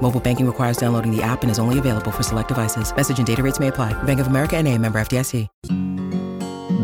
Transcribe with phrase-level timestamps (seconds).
[0.00, 2.94] Mobile banking requires downloading the app and is only available for select devices.
[2.96, 3.92] Message and data rates may apply.
[4.04, 5.46] Bank of America and a member FDIC.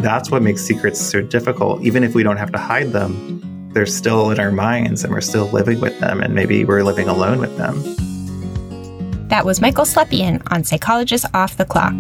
[0.03, 1.83] That's what makes secrets so difficult.
[1.83, 5.23] Even if we don't have to hide them, they're still in our minds and we're
[5.23, 7.83] still living with them and maybe we're living alone with them.
[9.29, 11.95] That was Michael Slepian on Psychologist Off the Clock.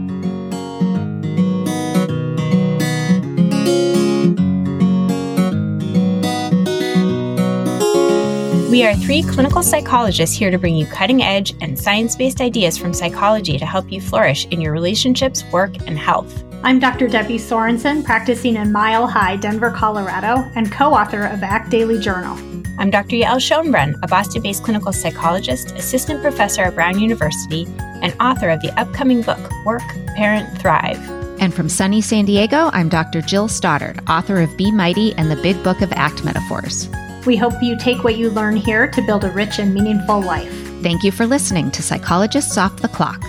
[8.74, 12.76] We are three clinical psychologists here to bring you cutting edge and science based ideas
[12.76, 16.42] from psychology to help you flourish in your relationships, work, and health.
[16.64, 17.06] I'm Dr.
[17.06, 22.36] Debbie Sorensen, practicing in Mile High, Denver, Colorado, and co author of ACT Daily Journal.
[22.76, 23.14] I'm Dr.
[23.14, 28.60] Yael Schonbrun, a Boston based clinical psychologist, assistant professor at Brown University, and author of
[28.60, 30.98] the upcoming book, Work, Parent, Thrive.
[31.40, 33.22] And from sunny San Diego, I'm Dr.
[33.22, 36.88] Jill Stoddard, author of Be Mighty and the Big Book of ACT Metaphors.
[37.26, 40.52] We hope you take what you learn here to build a rich and meaningful life.
[40.82, 43.22] Thank you for listening to Psychologists Off the Clock.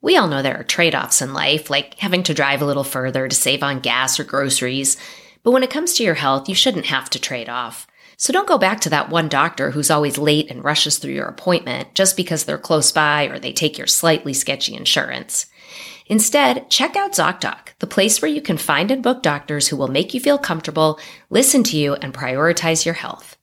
[0.00, 2.84] We all know there are trade offs in life, like having to drive a little
[2.84, 4.96] further to save on gas or groceries.
[5.42, 7.88] But when it comes to your health, you shouldn't have to trade off.
[8.22, 11.26] So don't go back to that one doctor who's always late and rushes through your
[11.26, 15.46] appointment just because they're close by or they take your slightly sketchy insurance.
[16.06, 19.88] Instead, check out ZocDoc, the place where you can find and book doctors who will
[19.88, 21.00] make you feel comfortable,
[21.30, 23.36] listen to you, and prioritize your health.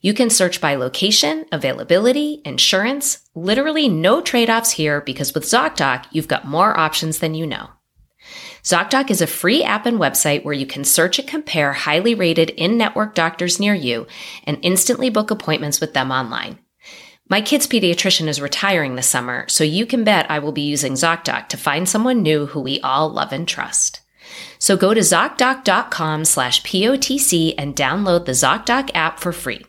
[0.00, 6.26] You can search by location, availability, insurance, literally no trade-offs here because with ZocDoc, you've
[6.26, 7.70] got more options than you know.
[8.62, 12.50] ZocDoc is a free app and website where you can search and compare highly rated
[12.50, 14.06] in-network doctors near you
[14.44, 16.58] and instantly book appointments with them online.
[17.30, 20.94] My kid's pediatrician is retiring this summer, so you can bet I will be using
[20.94, 24.00] ZocDoc to find someone new who we all love and trust.
[24.58, 29.64] So go to ZocDoc.com slash POTC and download the ZocDoc app for free.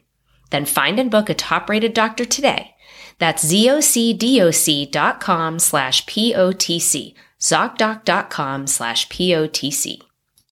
[0.51, 2.75] Then find and book a top-rated doctor today.
[3.19, 10.01] That's ZocDoc.com slash POTC ZocDoc.com slash POTC.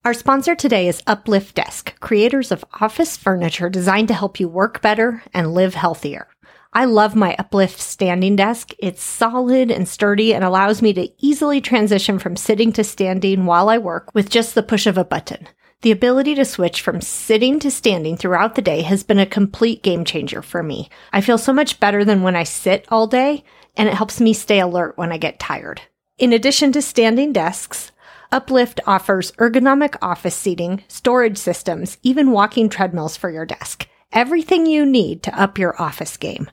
[0.04, 4.81] Our sponsor today is Uplift Desk, creators of office furniture designed to help you work
[4.81, 6.28] better and live healthier.
[6.72, 8.71] I love my Uplift standing desk.
[8.78, 13.69] It's solid and sturdy and allows me to easily transition from sitting to standing while
[13.69, 15.49] I work with just the push of a button.
[15.82, 19.82] The ability to switch from sitting to standing throughout the day has been a complete
[19.82, 20.88] game changer for me.
[21.12, 23.44] I feel so much better than when I sit all day,
[23.76, 25.82] and it helps me stay alert when I get tired.
[26.19, 27.92] In addition to standing desks,
[28.32, 33.87] Uplift offers ergonomic office seating, storage systems, even walking treadmills for your desk.
[34.12, 36.50] Everything you need to up your office game.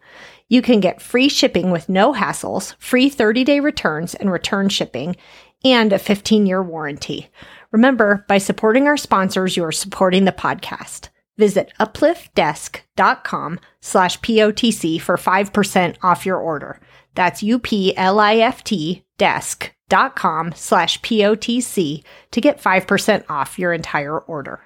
[0.49, 5.15] You can get free shipping with no hassles, free 30 day returns and return shipping,
[5.63, 7.29] and a 15 year warranty.
[7.73, 11.09] Remember, by supporting our sponsors, you are supporting the podcast.
[11.37, 16.79] Visit upliftdesk.com slash POTC for 5% off your order.
[17.15, 24.61] That's U-P-L-I-F-T desk.com slash POTC to get 5% off your entire order.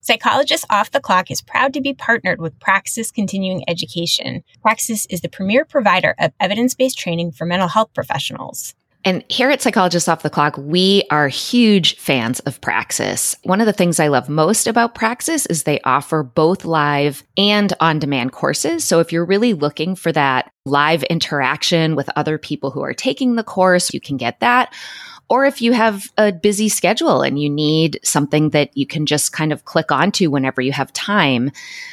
[0.00, 4.44] Psychologist Off the Clock is proud to be partnered with Praxis Continuing Education.
[4.60, 8.74] Praxis is the premier provider of evidence based training for mental health professionals.
[9.06, 13.36] And here at Psychologists Off the Clock, we are huge fans of Praxis.
[13.42, 17.70] One of the things I love most about Praxis is they offer both live and
[17.80, 18.82] on demand courses.
[18.82, 23.36] So if you're really looking for that live interaction with other people who are taking
[23.36, 24.72] the course, you can get that.
[25.28, 29.32] Or if you have a busy schedule and you need something that you can just
[29.32, 31.50] kind of click onto whenever you have time,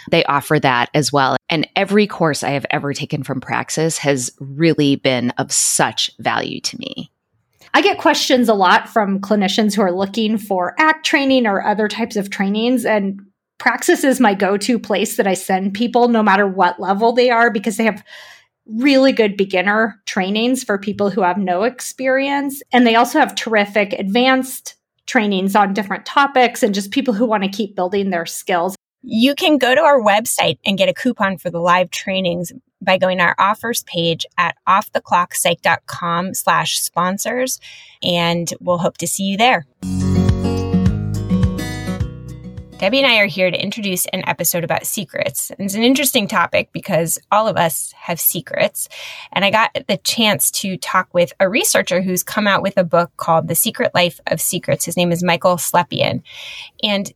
[0.09, 1.37] they offer that as well.
[1.49, 6.59] And every course I have ever taken from Praxis has really been of such value
[6.61, 7.11] to me.
[7.73, 11.87] I get questions a lot from clinicians who are looking for ACT training or other
[11.87, 12.85] types of trainings.
[12.85, 13.21] And
[13.59, 17.29] Praxis is my go to place that I send people, no matter what level they
[17.29, 18.03] are, because they have
[18.65, 22.61] really good beginner trainings for people who have no experience.
[22.71, 24.75] And they also have terrific advanced
[25.07, 28.75] trainings on different topics and just people who want to keep building their skills.
[29.03, 32.97] You can go to our website and get a coupon for the live trainings by
[32.97, 37.59] going to our offers page at offtheclockpsych.com slash sponsors.
[38.03, 39.65] And we'll hope to see you there.
[42.81, 45.51] Debbie and I are here to introduce an episode about secrets.
[45.51, 48.89] And it's an interesting topic because all of us have secrets.
[49.31, 52.83] And I got the chance to talk with a researcher who's come out with a
[52.83, 54.83] book called The Secret Life of Secrets.
[54.83, 56.23] His name is Michael Slepian.
[56.81, 57.13] And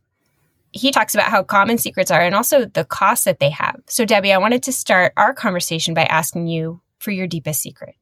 [0.70, 3.80] he talks about how common secrets are and also the cost that they have.
[3.88, 7.96] So, Debbie, I wanted to start our conversation by asking you for your deepest secret.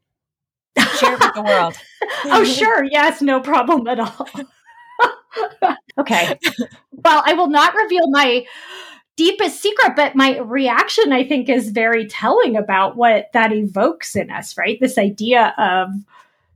[0.99, 1.77] Share it with the world.
[2.27, 2.85] oh, sure.
[2.85, 4.29] Yes, no problem at all.
[5.99, 6.39] okay.
[6.93, 8.47] Well, I will not reveal my
[9.17, 14.31] deepest secret, but my reaction, I think, is very telling about what that evokes in
[14.31, 14.79] us, right?
[14.81, 15.91] This idea of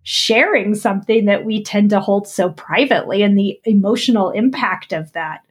[0.02, 5.42] sharing something that we tend to hold so privately and the emotional impact of that.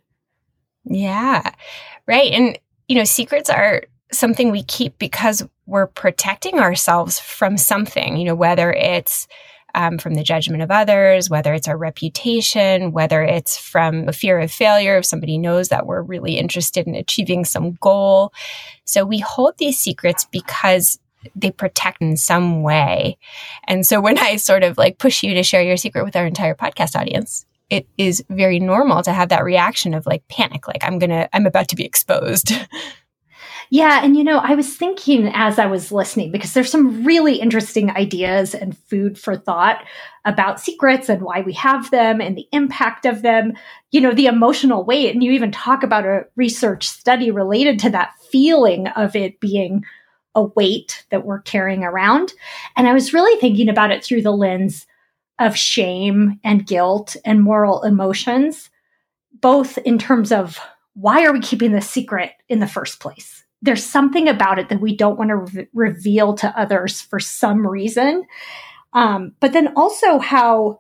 [0.83, 1.51] Yeah.
[2.07, 2.31] Right.
[2.31, 2.57] And,
[2.88, 8.35] you know, secrets are something we keep because we're protecting ourselves from something, you know,
[8.35, 9.27] whether it's
[9.75, 14.40] um, from the judgment of others, whether it's our reputation, whether it's from a fear
[14.40, 18.34] of failure, if somebody knows that we're really interested in achieving some goal.
[18.86, 21.00] So we hold these secrets because
[21.36, 23.18] they protect in some way.
[23.66, 26.25] And so when I sort of like push you to share your secret with our
[26.25, 30.84] entire podcast audience, it is very normal to have that reaction of like panic, like
[30.84, 32.54] I'm gonna, I'm about to be exposed.
[33.69, 34.02] Yeah.
[34.04, 37.92] And, you know, I was thinking as I was listening, because there's some really interesting
[37.92, 39.84] ideas and food for thought
[40.24, 43.54] about secrets and why we have them and the impact of them,
[43.92, 45.14] you know, the emotional weight.
[45.14, 49.84] And you even talk about a research study related to that feeling of it being
[50.34, 52.34] a weight that we're carrying around.
[52.75, 54.86] And I was really thinking about it through the lens
[55.40, 58.69] of shame and guilt and moral emotions,
[59.42, 60.60] both in terms of
[60.94, 63.44] why are we keeping this secret in the first place?
[63.62, 67.65] There's something about it that we don't want to re- reveal to others for some
[67.65, 68.25] reason.
[68.94, 70.80] Um, but then also how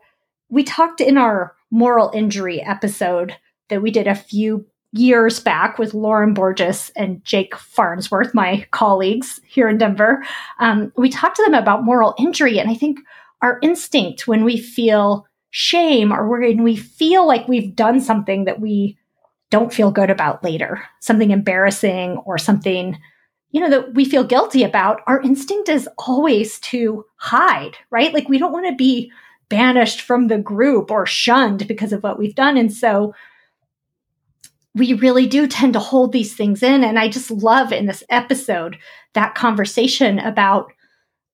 [0.49, 3.35] we talked in our moral injury episode
[3.69, 9.41] that we did a few years back with Lauren Borges and Jake Farnsworth, my colleagues
[9.45, 10.23] here in Denver.
[10.59, 12.59] Um, we talked to them about moral injury.
[12.59, 12.99] And I think
[13.41, 18.59] our instinct when we feel shame or when we feel like we've done something that
[18.59, 18.97] we
[19.49, 22.97] don't feel good about later, something embarrassing or something,
[23.51, 28.13] you know, that we feel guilty about, our instinct is always to hide, right?
[28.13, 29.11] Like we don't want to be
[29.49, 32.57] banished from the group or shunned because of what we've done.
[32.57, 33.13] And so
[34.75, 36.83] we really do tend to hold these things in.
[36.83, 38.77] And I just love in this episode
[39.13, 40.71] that conversation about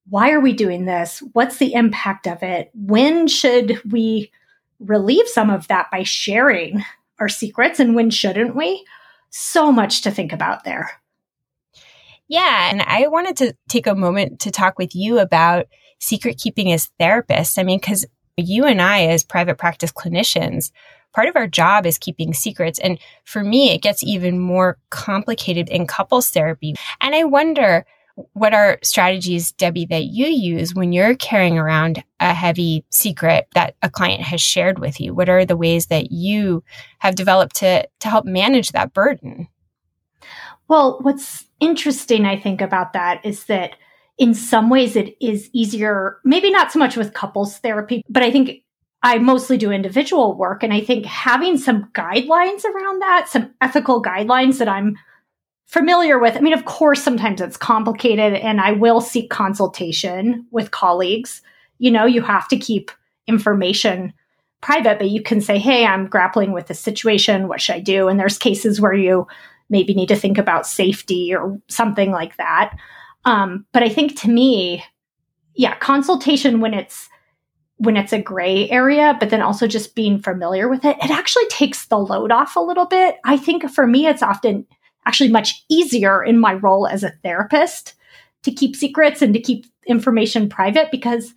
[0.08, 1.22] why are we doing this?
[1.34, 2.70] What's the impact of it?
[2.74, 4.32] When should we
[4.80, 6.84] relieve some of that by sharing
[7.20, 8.86] our secrets and when shouldn't we?
[9.30, 10.90] So much to think about there.
[12.28, 12.70] Yeah.
[12.72, 15.66] And I wanted to take a moment to talk with you about
[16.00, 17.58] secret keeping as therapists.
[17.58, 18.06] I mean, because
[18.38, 20.72] you and I, as private practice clinicians,
[21.14, 22.80] part of our job is keeping secrets.
[22.80, 26.76] And for me, it gets even more complicated in couples therapy.
[27.02, 27.86] And I wonder,
[28.34, 33.76] what are strategies, Debbie, that you use when you're carrying around a heavy secret that
[33.82, 35.14] a client has shared with you?
[35.14, 36.64] What are the ways that you
[37.00, 39.48] have developed to, to help manage that burden?
[40.68, 43.72] Well, what's interesting, I think, about that is that
[44.18, 48.32] in some ways it is easier, maybe not so much with couples therapy, but I
[48.32, 48.64] think
[49.02, 50.64] I mostly do individual work.
[50.64, 54.96] And I think having some guidelines around that, some ethical guidelines that I'm
[55.74, 56.38] familiar with.
[56.38, 61.42] I mean, of course, sometimes it's complicated and I will seek consultation with colleagues.
[61.80, 62.92] You know, you have to keep
[63.26, 64.14] information
[64.62, 67.48] private, but you can say, Hey, I'm grappling with this situation.
[67.48, 68.08] What should I do?
[68.08, 69.26] And there's cases where you
[69.68, 72.78] maybe need to think about safety or something like that.
[73.26, 74.84] Um, but I think to me,
[75.56, 77.10] yeah, consultation when it's
[77.78, 81.48] when it's a gray area, but then also just being familiar with it, it actually
[81.48, 83.16] takes the load off a little bit.
[83.26, 84.68] I think for me, it's often
[85.06, 87.96] actually much easier in my role as a therapist
[88.44, 91.34] to keep secrets and to keep information private because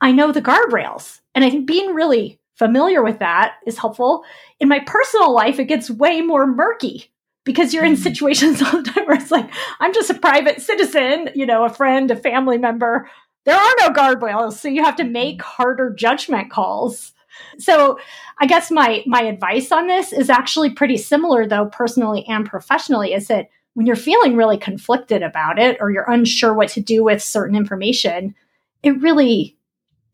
[0.00, 1.20] I know the guardrails.
[1.34, 4.24] And I think being really familiar with that is helpful.
[4.60, 7.10] In my personal life, it gets way more murky
[7.44, 8.02] because you're in mm-hmm.
[8.02, 11.70] situations all the time where it's like, I'm just a private citizen, you know, a
[11.70, 13.08] friend, a family member.
[13.44, 14.54] There are no guardrails.
[14.54, 17.12] So you have to make harder judgment calls
[17.58, 17.98] so
[18.40, 23.12] I guess my my advice on this is actually pretty similar though personally and professionally
[23.12, 27.04] is that when you're feeling really conflicted about it or you're unsure what to do
[27.04, 28.34] with certain information,
[28.82, 29.56] it really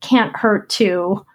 [0.01, 1.25] can't hurt to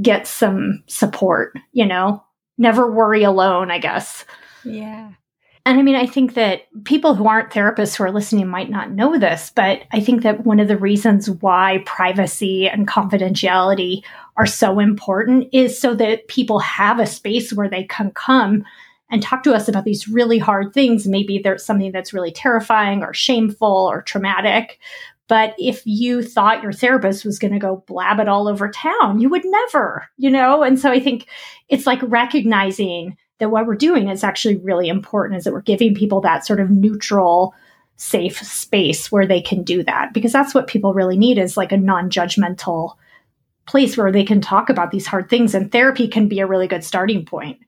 [0.00, 2.22] get some support, you know.
[2.56, 4.24] Never worry alone, I guess.
[4.64, 5.12] Yeah.
[5.66, 8.92] And I mean, I think that people who aren't therapists who are listening might not
[8.92, 14.04] know this, but I think that one of the reasons why privacy and confidentiality
[14.36, 18.64] are so important is so that people have a space where they can come
[19.10, 21.06] and talk to us about these really hard things.
[21.06, 24.80] Maybe there's something that's really terrifying or shameful or traumatic.
[25.28, 29.20] But if you thought your therapist was going to go blab it all over town,
[29.20, 30.62] you would never, you know?
[30.62, 31.26] And so I think
[31.68, 35.94] it's like recognizing that what we're doing is actually really important is that we're giving
[35.94, 37.54] people that sort of neutral,
[37.96, 41.72] safe space where they can do that because that's what people really need is like
[41.72, 42.94] a non-judgmental
[43.66, 46.66] place where they can talk about these hard things and therapy can be a really
[46.66, 47.58] good starting point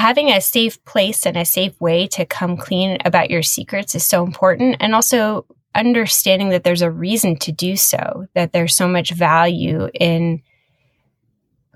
[0.00, 4.04] having a safe place and a safe way to come clean about your secrets is
[4.04, 4.76] so important.
[4.80, 5.44] And also
[5.74, 10.42] understanding that there's a reason to do so, that there's so much value in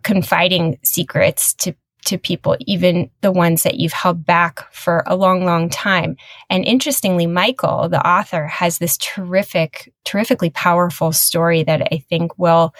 [0.03, 1.75] confiding secrets to
[2.07, 6.19] to people, even the ones that you've held back for a long, long time.
[6.51, 12.75] And interestingly, Michael, the author, has this terrific, terrifically powerful story that I think will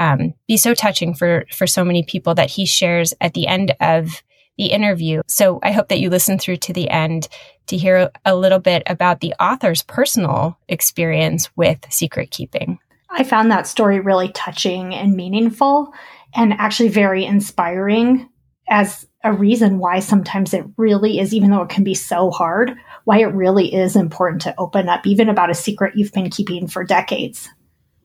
[0.00, 3.76] um, be so touching for for so many people that he shares at the end
[3.80, 4.22] of
[4.58, 5.22] the interview.
[5.28, 7.28] So I hope that you listen through to the end
[7.68, 12.78] to hear a little bit about the author's personal experience with secret keeping.
[13.10, 15.92] I found that story really touching and meaningful
[16.34, 18.28] and actually very inspiring
[18.68, 22.74] as a reason why sometimes it really is, even though it can be so hard,
[23.04, 26.68] why it really is important to open up, even about a secret you've been keeping
[26.68, 27.48] for decades.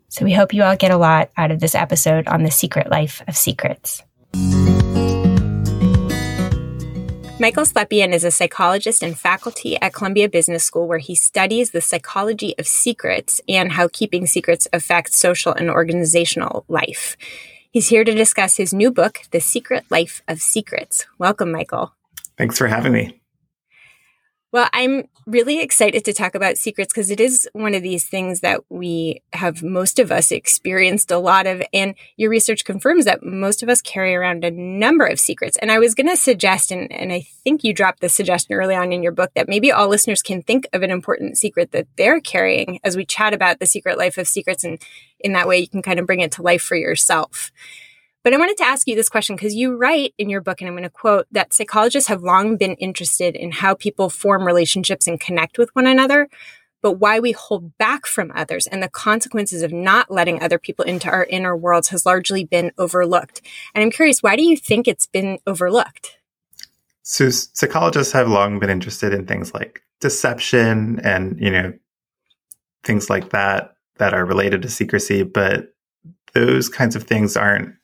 [0.09, 2.89] So we hope you all get a lot out of this episode on the secret
[2.89, 4.03] life of secrets.
[7.37, 11.81] Michael Slepian is a psychologist and faculty at Columbia Business School where he studies the
[11.81, 17.17] psychology of secrets and how keeping secrets affects social and organizational life.
[17.71, 21.07] He's here to discuss his new book, The Secret Life of Secrets.
[21.17, 21.93] Welcome, Michael.
[22.37, 23.21] Thanks for having me.
[24.53, 28.41] Well, I'm really excited to talk about secrets because it is one of these things
[28.41, 31.63] that we have most of us experienced a lot of.
[31.73, 35.57] And your research confirms that most of us carry around a number of secrets.
[35.57, 38.75] And I was going to suggest, and, and I think you dropped the suggestion early
[38.75, 41.87] on in your book, that maybe all listeners can think of an important secret that
[41.97, 44.63] they're carrying as we chat about the secret life of secrets.
[44.63, 44.79] And
[45.19, 47.51] in that way, you can kind of bring it to life for yourself.
[48.25, 50.67] But I wanted to ask you this question because you write in your book, and
[50.67, 55.07] I'm going to quote, that psychologists have long been interested in how people form relationships
[55.07, 56.27] and connect with one another,
[56.81, 60.83] but why we hold back from others and the consequences of not letting other people
[60.83, 63.43] into our inner worlds has largely been overlooked.
[63.75, 66.17] And I'm curious, why do you think it's been overlooked?
[67.03, 71.73] So psychologists have long been interested in things like deception and, you know,
[72.83, 75.75] things like that that are related to secrecy, but
[76.33, 77.75] those kinds of things aren't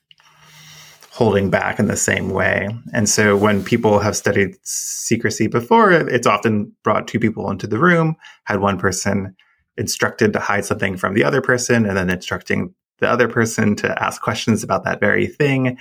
[1.21, 2.67] holding back in the same way.
[2.95, 7.77] And so when people have studied secrecy before, it's often brought two people into the
[7.77, 9.35] room, had one person
[9.77, 14.03] instructed to hide something from the other person, and then instructing the other person to
[14.03, 15.77] ask questions about that very thing.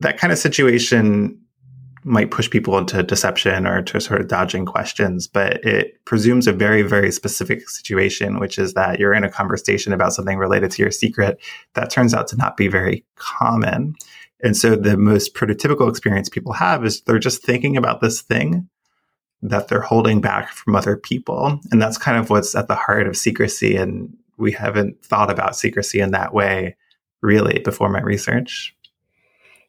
[0.00, 1.40] That kind of situation
[2.04, 6.52] might push people into deception or to sort of dodging questions, but it presumes a
[6.52, 10.82] very, very specific situation, which is that you're in a conversation about something related to
[10.82, 11.40] your secret
[11.74, 13.94] that turns out to not be very common.
[14.42, 18.68] And so the most prototypical experience people have is they're just thinking about this thing
[19.42, 21.60] that they're holding back from other people.
[21.70, 23.76] And that's kind of what's at the heart of secrecy.
[23.76, 26.76] And we haven't thought about secrecy in that way
[27.20, 28.74] really before my research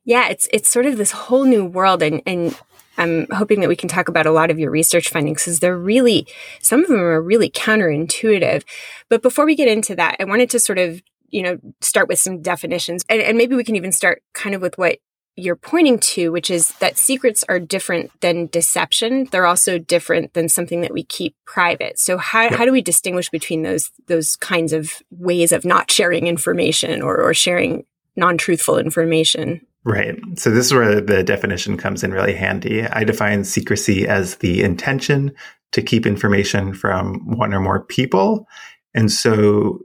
[0.05, 2.57] yeah, it's it's sort of this whole new world, and and
[2.97, 5.77] I'm hoping that we can talk about a lot of your research findings because they're
[5.77, 6.27] really
[6.61, 8.63] some of them are really counterintuitive.
[9.09, 12.19] But before we get into that, I wanted to sort of you know start with
[12.19, 14.99] some definitions, and, and maybe we can even start kind of with what
[15.35, 19.27] you're pointing to, which is that secrets are different than deception.
[19.31, 21.97] They're also different than something that we keep private.
[21.97, 26.27] So how, how do we distinguish between those those kinds of ways of not sharing
[26.27, 29.65] information or, or sharing non-truthful information?
[29.85, 30.17] Right.
[30.35, 32.83] So this is where the definition comes in really handy.
[32.85, 35.33] I define secrecy as the intention
[35.73, 38.47] to keep information from one or more people.
[38.93, 39.79] And so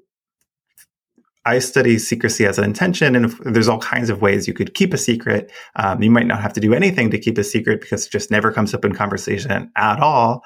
[1.44, 4.92] I study secrecy as an intention, and there's all kinds of ways you could keep
[4.92, 5.50] a secret.
[5.76, 8.30] Um, you might not have to do anything to keep a secret because it just
[8.30, 10.44] never comes up in conversation at all.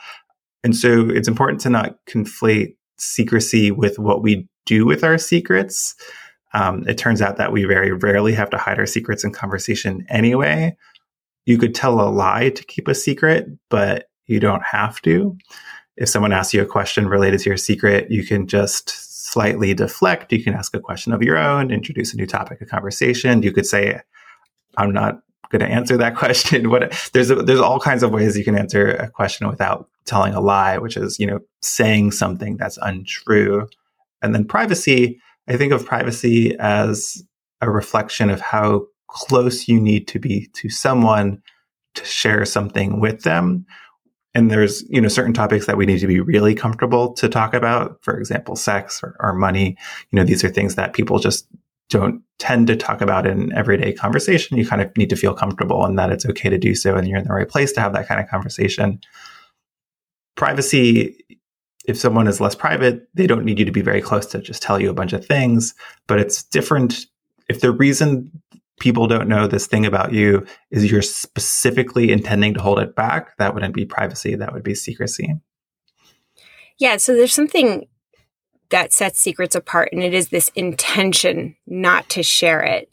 [0.62, 5.96] And so it's important to not conflate secrecy with what we do with our secrets.
[6.54, 10.04] Um, it turns out that we very rarely have to hide our secrets in conversation
[10.08, 10.76] anyway.
[11.46, 15.36] You could tell a lie to keep a secret, but you don't have to.
[15.96, 20.32] If someone asks you a question related to your secret, you can just slightly deflect.
[20.32, 23.42] You can ask a question of your own, introduce a new topic of conversation.
[23.42, 24.00] You could say,
[24.76, 26.70] I'm not going to answer that question.
[26.70, 30.34] What there's a, there's all kinds of ways you can answer a question without telling
[30.34, 33.68] a lie, which is you know saying something that's untrue.
[34.22, 37.22] And then privacy I think of privacy as
[37.60, 41.42] a reflection of how close you need to be to someone
[41.94, 43.66] to share something with them.
[44.34, 47.52] And there's, you know, certain topics that we need to be really comfortable to talk
[47.52, 48.02] about.
[48.02, 49.76] For example, sex or, or money.
[50.10, 51.46] You know, these are things that people just
[51.90, 54.56] don't tend to talk about in everyday conversation.
[54.56, 57.06] You kind of need to feel comfortable and that it's okay to do so and
[57.06, 59.00] you're in the right place to have that kind of conversation.
[60.34, 61.14] Privacy,
[61.86, 64.62] if someone is less private, they don't need you to be very close to just
[64.62, 65.74] tell you a bunch of things,
[66.06, 67.06] but it's different
[67.48, 68.30] if the reason
[68.80, 73.36] people don't know this thing about you is you're specifically intending to hold it back,
[73.36, 75.34] that wouldn't be privacy, that would be secrecy.
[76.78, 77.86] Yeah, so there's something
[78.70, 82.90] that sets secrets apart, and it is this intention not to share it.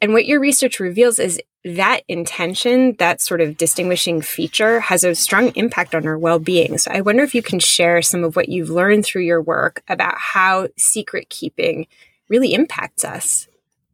[0.00, 5.16] And what your research reveals is that intention, that sort of distinguishing feature, has a
[5.16, 6.78] strong impact on our well being.
[6.78, 9.82] So I wonder if you can share some of what you've learned through your work
[9.88, 11.88] about how secret keeping
[12.28, 13.48] really impacts us.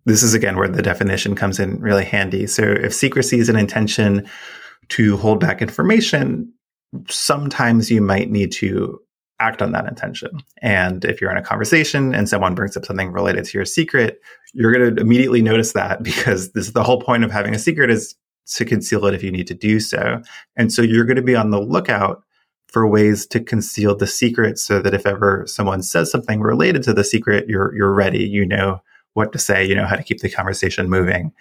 [0.05, 2.47] This is again where the definition comes in really handy.
[2.47, 4.29] So if secrecy is an intention
[4.91, 6.53] to hold back information,
[7.09, 9.01] sometimes you might need to
[9.43, 10.31] act on that intention.
[10.61, 14.21] And if you're in a conversation and someone brings up something related to your secret,
[14.55, 17.59] you're going to immediately notice that because this is the whole point of having a
[17.59, 18.15] secret is
[18.47, 20.21] to conceal it if you need to do so.
[20.57, 22.23] And so you're going to be on the lookout
[22.69, 26.95] for ways to conceal the secret so that if ever someone says something related to
[26.95, 28.81] the secret, you're you're ready, you know
[29.13, 31.33] what to say, you know how to keep the conversation moving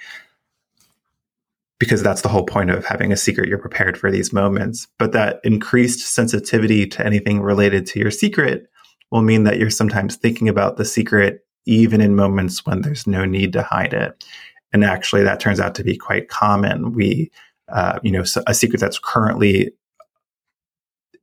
[1.82, 3.50] because that's the whole point of having a secret.
[3.50, 4.88] You're prepared for these moments.
[5.00, 8.68] But that increased sensitivity to anything related to your secret
[9.10, 13.26] will mean that you're sometimes thinking about the secret even in moments when there's no
[13.26, 14.24] need to hide it.
[14.72, 16.94] And actually, that turns out to be quite common.
[16.94, 17.32] We,
[17.68, 19.72] uh, you know, a secret that's currently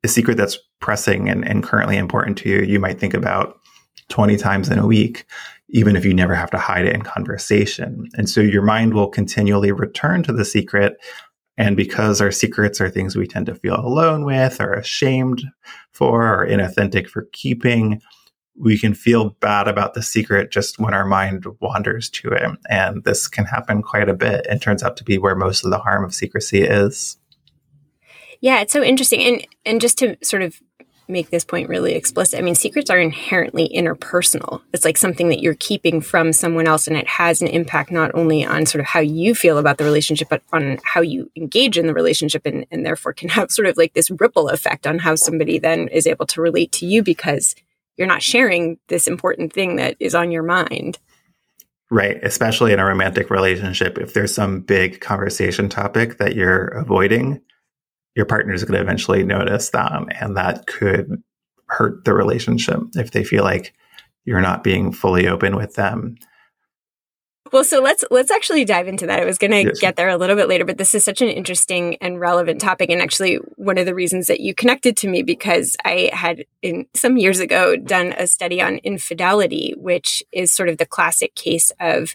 [0.02, 3.60] a secret that's pressing and, and currently important to you, you might think about
[4.08, 5.24] 20 times in a week
[5.70, 8.08] even if you never have to hide it in conversation.
[8.14, 10.96] And so your mind will continually return to the secret.
[11.56, 15.42] And because our secrets are things we tend to feel alone with or ashamed
[15.92, 18.00] for or inauthentic for keeping,
[18.58, 22.50] we can feel bad about the secret just when our mind wanders to it.
[22.68, 25.70] And this can happen quite a bit and turns out to be where most of
[25.70, 27.18] the harm of secrecy is.
[28.40, 29.22] Yeah, it's so interesting.
[29.22, 30.60] And and just to sort of
[31.08, 32.38] make this point really explicit.
[32.38, 34.60] I mean, secrets are inherently interpersonal.
[34.72, 38.10] It's like something that you're keeping from someone else, and it has an impact not
[38.14, 41.78] only on sort of how you feel about the relationship, but on how you engage
[41.78, 44.98] in the relationship, and, and therefore can have sort of like this ripple effect on
[44.98, 47.54] how somebody then is able to relate to you because
[47.96, 50.98] you're not sharing this important thing that is on your mind.
[51.90, 52.22] Right.
[52.22, 57.40] Especially in a romantic relationship, if there's some big conversation topic that you're avoiding,
[58.14, 61.22] your partner is going to eventually notice them and that could
[61.66, 63.74] hurt the relationship if they feel like
[64.24, 66.16] you're not being fully open with them
[67.52, 69.78] well so let's let's actually dive into that i was going to yes.
[69.78, 72.90] get there a little bit later but this is such an interesting and relevant topic
[72.90, 76.86] and actually one of the reasons that you connected to me because i had in
[76.94, 81.70] some years ago done a study on infidelity which is sort of the classic case
[81.80, 82.14] of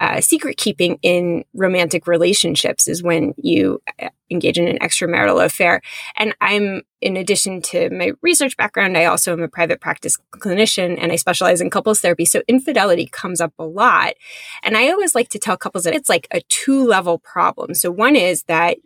[0.00, 5.80] uh, secret keeping in romantic relationships is when you uh, engage in an extramarital affair.
[6.16, 10.98] And I'm, in addition to my research background, I also am a private practice clinician
[11.00, 12.24] and I specialize in couples therapy.
[12.24, 14.14] So infidelity comes up a lot.
[14.62, 17.74] And I always like to tell couples that it's like a two level problem.
[17.74, 18.78] So one is that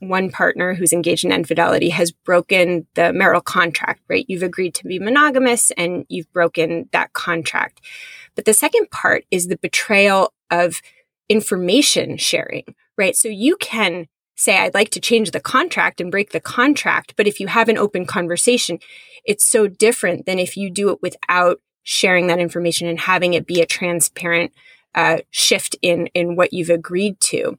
[0.00, 4.24] one partner who's engaged in infidelity has broken the marital contract, right?
[4.28, 7.80] You've agreed to be monogamous and you've broken that contract.
[8.36, 10.80] But the second part is the betrayal of
[11.28, 13.16] information sharing, right?
[13.16, 14.06] So you can
[14.36, 17.14] say, I'd like to change the contract and break the contract.
[17.16, 18.78] But if you have an open conversation,
[19.24, 23.46] it's so different than if you do it without sharing that information and having it
[23.46, 24.52] be a transparent
[24.94, 27.58] uh, shift in, in what you've agreed to.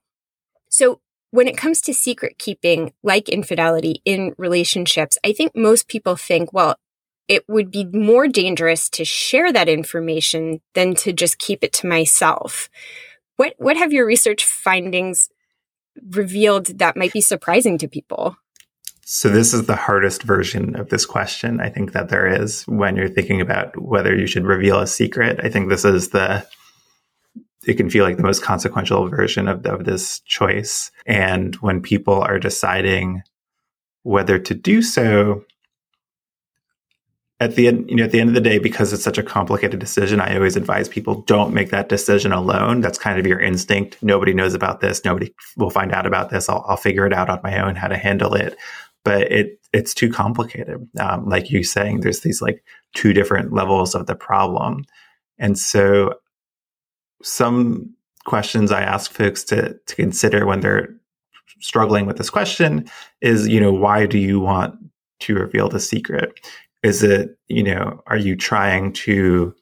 [0.69, 6.15] So when it comes to secret keeping, like infidelity in relationships, I think most people
[6.15, 6.77] think, well,
[7.29, 11.87] it would be more dangerous to share that information than to just keep it to
[11.87, 12.69] myself.
[13.37, 15.29] What what have your research findings
[16.09, 18.35] revealed that might be surprising to people?
[19.05, 22.95] So this is the hardest version of this question I think that there is when
[22.95, 25.39] you're thinking about whether you should reveal a secret.
[25.41, 26.45] I think this is the
[27.65, 30.91] it can feel like the most consequential version of, of this choice.
[31.05, 33.21] And when people are deciding
[34.03, 35.43] whether to do so,
[37.41, 39.23] at the end, you know, at the end of the day, because it's such a
[39.23, 42.81] complicated decision, I always advise people don't make that decision alone.
[42.81, 43.97] That's kind of your instinct.
[44.03, 45.05] Nobody knows about this.
[45.05, 46.49] Nobody will find out about this.
[46.49, 48.57] I'll, I'll figure it out on my own how to handle it.
[49.05, 50.85] But it it's too complicated.
[50.99, 54.83] Um, like you saying, there's these like two different levels of the problem,
[55.37, 56.15] and so
[57.23, 57.93] some
[58.25, 60.93] questions I ask folks to to consider when they're
[61.61, 62.89] struggling with this question
[63.21, 64.75] is, you know, why do you want
[65.21, 66.33] to reveal the secret?
[66.83, 69.53] Is it, you know, are you trying to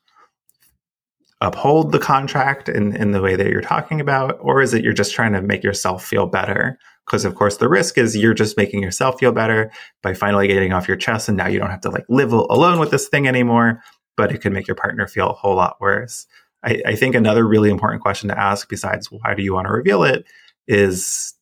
[1.42, 4.38] uphold the contract in, in the way that you're talking about?
[4.42, 6.78] Or is it you're just trying to make yourself feel better?
[7.06, 10.74] Because of course the risk is you're just making yourself feel better by finally getting
[10.74, 13.28] off your chest and now you don't have to like live alone with this thing
[13.28, 13.82] anymore,
[14.16, 16.26] but it could make your partner feel a whole lot worse.
[16.64, 19.74] I, I think another really important question to ask besides why do you want to
[19.74, 20.26] reveal it
[20.68, 21.34] is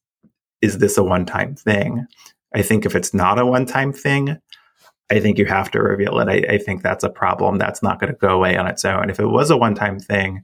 [0.62, 2.06] is this a one-time thing?
[2.54, 4.38] I think if it's not a one-time thing,
[5.12, 6.28] I think you have to reveal it.
[6.28, 9.10] I, I think that's a problem that's not going to go away on its own.
[9.10, 10.44] If it was a one time thing,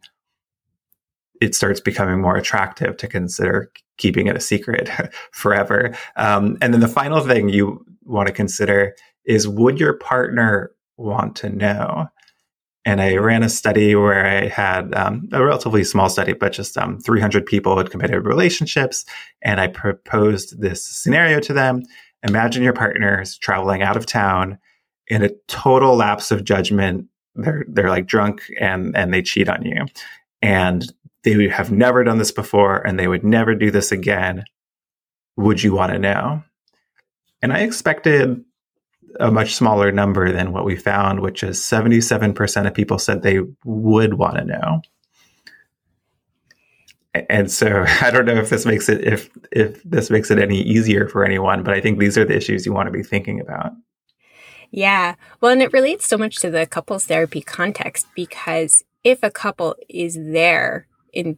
[1.41, 4.89] it starts becoming more attractive to consider keeping it a secret
[5.31, 5.95] forever.
[6.15, 8.95] Um, and then the final thing you want to consider
[9.25, 12.07] is would your partner want to know?
[12.83, 16.77] And I ran a study where I had um, a relatively small study, but just
[16.77, 19.05] um, 300 people had committed relationships.
[19.43, 21.83] And I proposed this scenario to them
[22.23, 24.57] imagine your partners traveling out of town
[25.07, 27.07] in a total lapse of judgment.
[27.35, 29.85] They're they're like drunk and and they cheat on you,
[30.41, 30.91] and
[31.23, 34.43] they have never done this before, and they would never do this again.
[35.37, 36.43] Would you want to know?
[37.41, 38.43] And I expected
[39.19, 43.39] a much smaller number than what we found, which is 77% of people said they
[43.65, 44.81] would want to know
[47.13, 50.61] and so I don't know if this makes it if if this makes it any
[50.61, 53.39] easier for anyone, but I think these are the issues you want to be thinking
[53.39, 53.73] about.
[54.71, 55.15] Yeah.
[55.41, 59.75] Well, and it relates so much to the couples therapy context because if a couple
[59.89, 61.37] is there in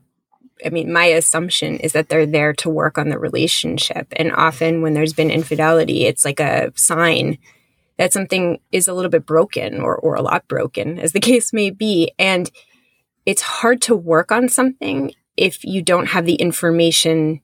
[0.66, 4.08] I mean, my assumption is that they're there to work on the relationship.
[4.16, 7.38] And often when there's been infidelity, it's like a sign
[7.98, 11.52] that something is a little bit broken or, or a lot broken, as the case
[11.54, 12.12] may be.
[12.18, 12.50] And
[13.26, 17.42] it's hard to work on something if you don't have the information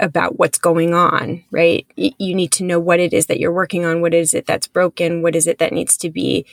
[0.00, 1.86] about what's going on, right?
[1.96, 4.00] You need to know what it is that you're working on.
[4.00, 5.22] What is it that's broken?
[5.22, 6.46] What is it that needs to be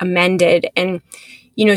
[0.00, 0.66] amended?
[0.76, 1.00] And,
[1.54, 1.74] you know,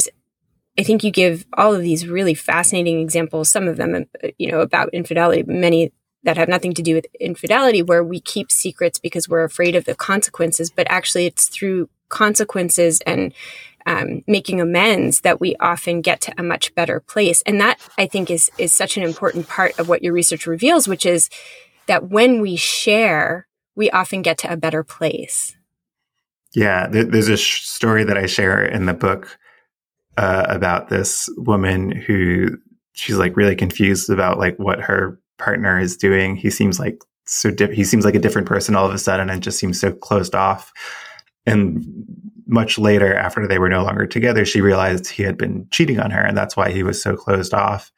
[0.78, 4.52] I think you give all of these really fascinating examples, some of them, uh, you
[4.52, 5.92] know, about infidelity, many
[6.24, 9.86] that have nothing to do with infidelity, where we keep secrets because we're afraid of
[9.86, 13.34] the consequences, but actually it's through consequences and
[13.86, 17.42] um, making amends that we often get to a much better place.
[17.44, 20.88] And that I think is is such an important part of what your research reveals,
[20.88, 21.30] which is
[21.88, 25.56] that when we share, we often get to a better place.
[26.56, 29.38] Yeah, there's a sh- story that I share in the book
[30.18, 32.58] uh, about this woman who
[32.94, 36.36] she's like really confused about like what her partner is doing.
[36.36, 39.30] He seems like so di- he seems like a different person all of a sudden
[39.30, 40.72] and just seems so closed off.
[41.46, 41.84] And
[42.48, 46.12] much later, after they were no longer together, she realized he had been cheating on
[46.12, 47.92] her, and that's why he was so closed off.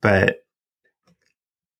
[0.00, 0.44] But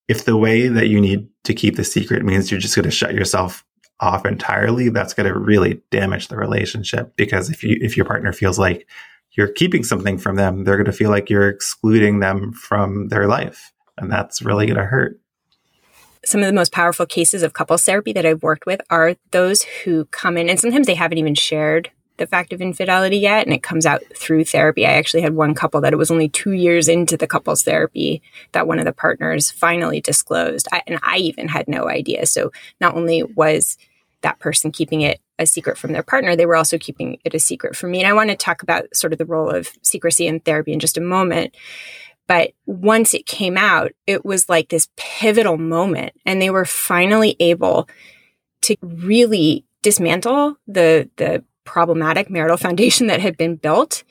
[0.09, 2.91] if the way that you need to keep the secret means you're just going to
[2.91, 3.65] shut yourself
[4.01, 7.15] off entirely, that's going to really damage the relationship.
[7.17, 8.89] Because if you if your partner feels like
[9.33, 13.27] you're keeping something from them, they're going to feel like you're excluding them from their
[13.27, 15.21] life, and that's really going to hurt
[16.25, 19.63] some of the most powerful cases of couples therapy that I've worked with are those
[19.63, 23.55] who come in and sometimes they haven't even shared the fact of infidelity yet and
[23.55, 24.85] it comes out through therapy.
[24.87, 28.23] I actually had one couple that it was only two years into the couples therapy
[28.53, 30.69] that one of the partners finally disclosed.
[30.73, 32.27] I, and I even had no idea.
[32.27, 33.79] So not only was
[34.23, 37.41] that person keeping it a secret from their partner, they were also keeping it a
[37.41, 38.01] secret from me.
[38.01, 40.81] And I want to talk about sort of the role of secrecy in therapy in
[40.81, 41.55] just a moment.
[42.27, 46.13] But once it came out, it was like this pivotal moment.
[46.27, 47.89] And they were finally able
[48.63, 54.03] to really dismantle the, the problematic marital foundation that had been built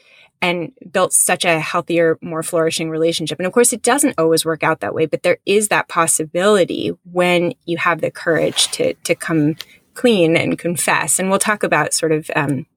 [0.44, 3.40] and built such a healthier, more flourishing relationship.
[3.40, 6.92] And of course, it doesn't always work out that way, but there is that possibility
[7.12, 9.56] when you have the courage to, to come
[9.96, 11.18] clean and confess.
[11.18, 12.68] And we'll talk about sort of, um,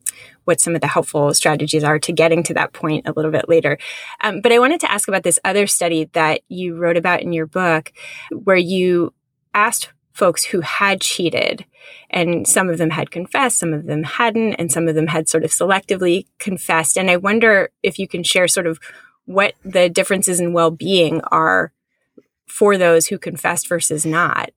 [0.44, 3.48] what some of the helpful strategies are to getting to that point a little bit
[3.48, 3.76] later.
[4.22, 7.34] Um, but I wanted to ask about this other study that you wrote about in
[7.34, 7.92] your book,
[8.32, 9.12] where you
[9.52, 11.64] asked folks who had cheated,
[12.10, 15.28] and some of them had confessed, some of them hadn't, and some of them had
[15.28, 16.96] sort of selectively confessed.
[16.96, 18.80] And I wonder if you can share sort of
[19.24, 21.72] what the differences in well being are
[22.46, 24.50] for those who confessed versus not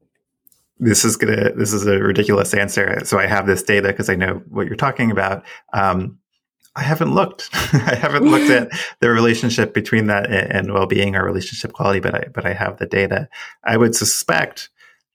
[0.80, 3.00] this is gonna this is a ridiculous answer.
[3.06, 5.44] So I have this data because I know what you're talking about.
[5.74, 6.20] Um,
[6.76, 7.50] I haven't looked.
[7.54, 12.28] I haven't looked at the relationship between that and, well-being or relationship quality, but I
[12.34, 13.30] but I have the data.
[13.64, 14.70] I would suspect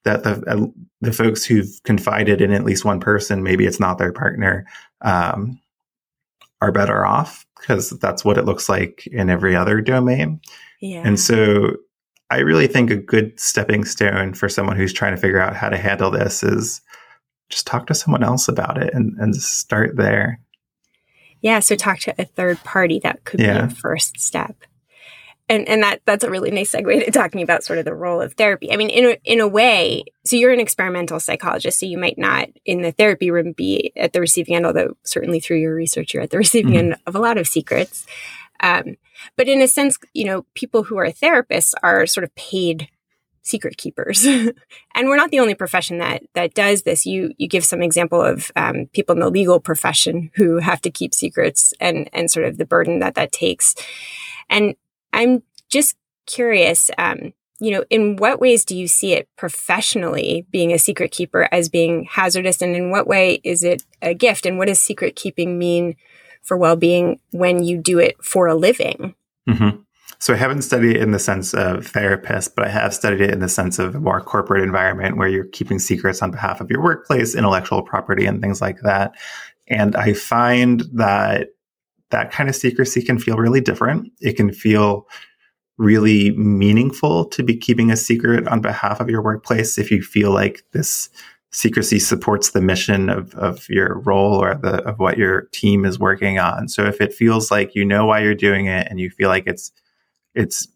[0.09, 0.67] that the uh,
[1.01, 4.67] the folks who've confided in at least one person, maybe it's not their partner,
[5.03, 5.61] um,
[6.61, 10.41] are better off because that's what it looks like in every other domain.
[10.81, 11.03] Yeah.
[11.05, 11.77] And so
[12.31, 15.69] I really think a good stepping stone for someone who's trying to figure out how
[15.69, 16.81] to handle this is
[17.51, 20.41] just talk to someone else about it and, and start there.
[21.43, 21.61] Yeah.
[21.61, 22.99] So talk to a third party.
[22.99, 23.67] That could yeah.
[23.67, 24.57] be a first step.
[25.51, 28.21] And, and that that's a really nice segue to talking about sort of the role
[28.21, 28.71] of therapy.
[28.71, 32.19] I mean, in a, in a way, so you're an experimental psychologist, so you might
[32.19, 36.13] not in the therapy room be at the receiving end, although certainly through your research,
[36.13, 36.93] you're at the receiving mm-hmm.
[36.93, 38.07] end of a lot of secrets.
[38.61, 38.97] Um,
[39.37, 42.89] but in a sense, you know, people who are therapists are sort of paid
[43.43, 44.27] secret keepers,
[44.95, 47.07] and we're not the only profession that that does this.
[47.07, 50.91] You you give some example of um, people in the legal profession who have to
[50.91, 53.75] keep secrets and and sort of the burden that that takes.
[54.51, 54.75] And
[55.19, 60.73] I'm just curious, um, you know, in what ways do you see it professionally being
[60.73, 64.47] a secret keeper as being hazardous, and in what way is it a gift?
[64.47, 65.97] And what does secret keeping mean
[66.43, 69.17] for well being when you do it for a living?
[69.49, 69.81] Mm-hmm.
[70.21, 73.31] So I haven't studied it in the sense of therapist, but I have studied it
[73.31, 76.71] in the sense of a more corporate environment where you're keeping secrets on behalf of
[76.71, 79.15] your workplace, intellectual property, and things like that.
[79.69, 81.49] And I find that
[82.11, 84.13] that kind of secrecy can feel really different.
[84.21, 85.07] It can feel
[85.77, 90.33] really meaningful to be keeping a secret on behalf of your workplace if you feel
[90.33, 91.09] like this
[91.51, 95.99] secrecy supports the mission of, of your role or the of what your team is
[95.99, 96.69] working on.
[96.69, 99.45] So if it feels like you know why you're doing it and you feel like
[99.47, 99.73] it's
[100.35, 100.69] it's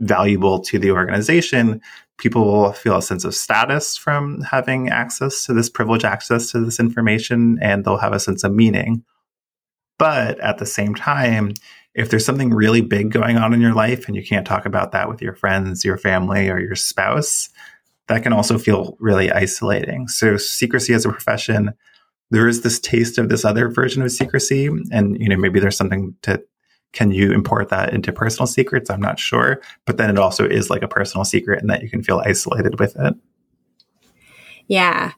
[0.00, 1.80] valuable to the organization,
[2.18, 6.64] people will feel a sense of status from having access to this privilege access to
[6.64, 9.04] this information, and they'll have a sense of meaning.
[9.98, 11.54] But at the same time,
[11.94, 14.92] if there's something really big going on in your life and you can't talk about
[14.92, 17.48] that with your friends, your family, or your spouse,
[18.08, 20.06] that can also feel really isolating.
[20.06, 21.72] So secrecy as a profession,
[22.30, 24.68] there is this taste of this other version of secrecy.
[24.92, 26.42] And, you know, maybe there's something to
[26.92, 28.88] can you import that into personal secrets?
[28.88, 29.60] I'm not sure.
[29.84, 32.78] But then it also is like a personal secret and that you can feel isolated
[32.78, 33.14] with it.
[34.66, 35.12] Yeah.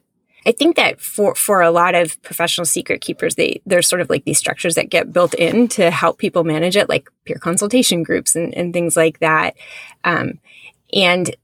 [0.49, 4.09] I think that for for a lot of professional secret keepers, they there's sort of
[4.09, 8.01] like these structures that get built in to help people manage it, like peer consultation
[8.01, 9.55] groups and, and things like that.
[10.03, 10.39] Um,
[10.91, 11.35] and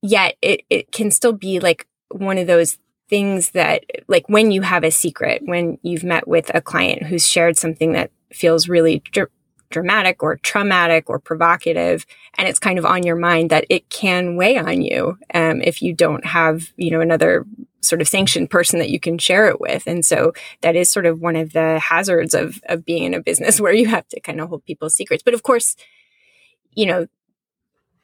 [0.00, 2.78] yet it, it can still be like one of those
[3.10, 7.28] things that like when you have a secret, when you've met with a client who's
[7.28, 9.28] shared something that feels really dr-
[9.68, 12.06] dramatic or traumatic or provocative
[12.38, 15.82] and it's kind of on your mind that it can weigh on you um, if
[15.82, 17.44] you don't have you know another
[17.84, 21.06] sort of sanctioned person that you can share it with and so that is sort
[21.06, 24.20] of one of the hazards of of being in a business where you have to
[24.20, 25.76] kind of hold people's secrets but of course
[26.72, 27.06] you know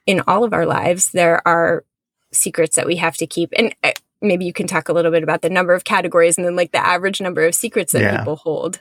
[0.07, 1.85] in all of our lives there are
[2.33, 5.23] secrets that we have to keep and uh, maybe you can talk a little bit
[5.23, 8.19] about the number of categories and then like the average number of secrets that yeah.
[8.19, 8.81] people hold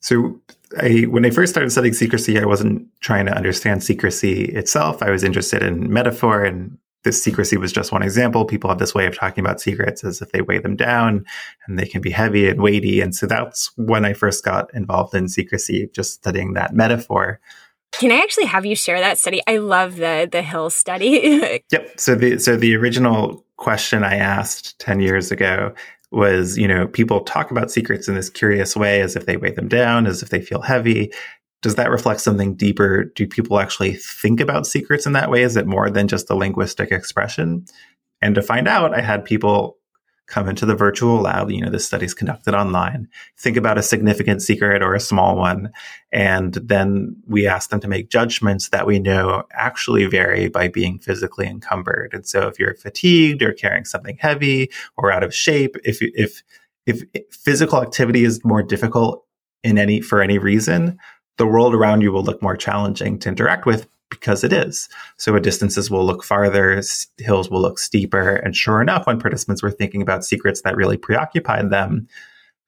[0.00, 0.40] so
[0.76, 5.02] I, when I first started studying secrecy, I wasn't trying to understand secrecy itself.
[5.02, 8.44] I was interested in metaphor and this secrecy was just one example.
[8.44, 11.24] People have this way of talking about secrets as if they weigh them down
[11.66, 13.00] and they can be heavy and weighty.
[13.00, 17.40] And so that's when I first got involved in secrecy, just studying that metaphor.
[17.92, 19.40] Can I actually have you share that study?
[19.46, 21.62] I love the the Hill study.
[21.72, 21.98] yep.
[21.98, 25.74] So the so the original question I asked 10 years ago
[26.10, 29.52] was, you know, people talk about secrets in this curious way as if they weigh
[29.52, 31.12] them down, as if they feel heavy.
[31.62, 33.04] Does that reflect something deeper?
[33.04, 35.42] Do people actually think about secrets in that way?
[35.42, 37.64] Is it more than just a linguistic expression?
[38.22, 39.78] And to find out, I had people
[40.28, 41.50] come into the virtual lab.
[41.50, 43.08] You know, this study is conducted online.
[43.38, 45.72] Think about a significant secret or a small one.
[46.12, 50.98] And then we ask them to make judgments that we know actually vary by being
[50.98, 52.12] physically encumbered.
[52.12, 56.42] And so if you're fatigued or carrying something heavy or out of shape, if, if,
[56.86, 59.24] if physical activity is more difficult
[59.64, 60.98] in any, for any reason,
[61.38, 64.88] the world around you will look more challenging to interact with because it is.
[65.16, 66.82] So distances will look farther,
[67.18, 68.36] hills will look steeper.
[68.36, 72.08] And sure enough, when participants were thinking about secrets that really preoccupied them,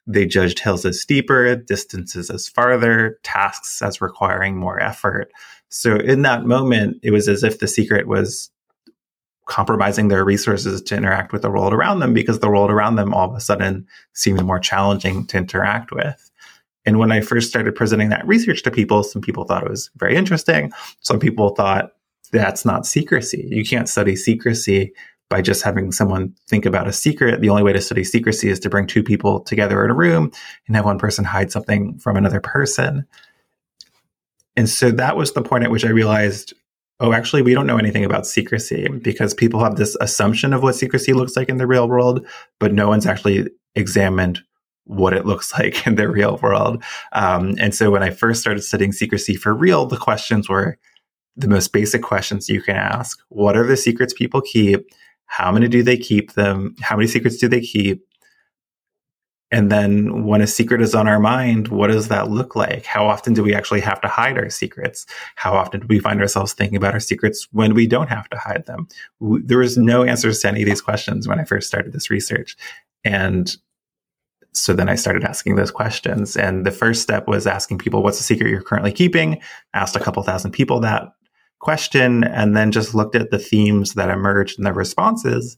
[0.07, 5.31] they judged hills as steeper, distances as farther, tasks as requiring more effort.
[5.69, 8.49] So in that moment, it was as if the secret was
[9.45, 13.13] compromising their resources to interact with the world around them because the world around them
[13.13, 16.30] all of a sudden seemed more challenging to interact with.
[16.85, 19.89] And when I first started presenting that research to people, some people thought it was
[19.97, 20.71] very interesting.
[21.01, 21.91] Some people thought
[22.31, 23.47] that's not secrecy.
[23.51, 24.93] You can't study secrecy
[25.29, 27.39] by just having someone think about a secret.
[27.39, 30.31] The only way to study secrecy is to bring two people together in a room
[30.67, 33.05] and have one person hide something from another person.
[34.57, 36.53] And so that was the point at which I realized
[37.01, 40.75] oh, actually, we don't know anything about secrecy because people have this assumption of what
[40.75, 42.25] secrecy looks like in the real world,
[42.59, 44.39] but no one's actually examined
[44.85, 46.83] what it looks like in the real world.
[47.13, 50.77] Um, and so when I first started studying secrecy for real, the questions were,
[51.35, 53.19] the most basic questions you can ask.
[53.29, 54.89] What are the secrets people keep?
[55.25, 56.75] How many do they keep them?
[56.81, 58.05] How many secrets do they keep?
[59.53, 62.85] And then when a secret is on our mind, what does that look like?
[62.85, 65.05] How often do we actually have to hide our secrets?
[65.35, 68.37] How often do we find ourselves thinking about our secrets when we don't have to
[68.37, 68.87] hide them?
[69.19, 72.55] There was no answers to any of these questions when I first started this research.
[73.03, 73.53] And
[74.53, 76.35] so then I started asking those questions.
[76.35, 79.41] And the first step was asking people, what's the secret you're currently keeping?
[79.73, 81.13] Asked a couple thousand people that
[81.59, 85.55] question and then just looked at the themes that emerged in the responses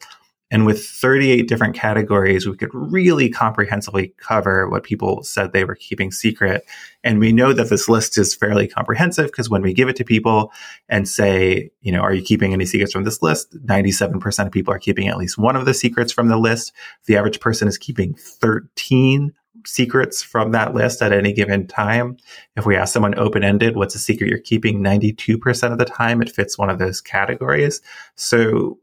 [0.53, 5.73] and with 38 different categories, we could really comprehensively cover what people said they were
[5.73, 6.63] keeping secret.
[7.03, 10.03] And we know that this list is fairly comprehensive because when we give it to
[10.03, 10.53] people
[10.89, 13.51] and say, you know, are you keeping any secrets from this list?
[13.65, 16.71] 97% of people are keeping at least one of the secrets from the list.
[17.07, 19.33] The average person is keeping 13
[19.65, 22.15] secrets from that list at any given time.
[22.55, 24.83] If we ask someone open ended, what's a secret you're keeping?
[24.83, 27.81] 92% of the time, it fits one of those categories.
[28.15, 28.77] So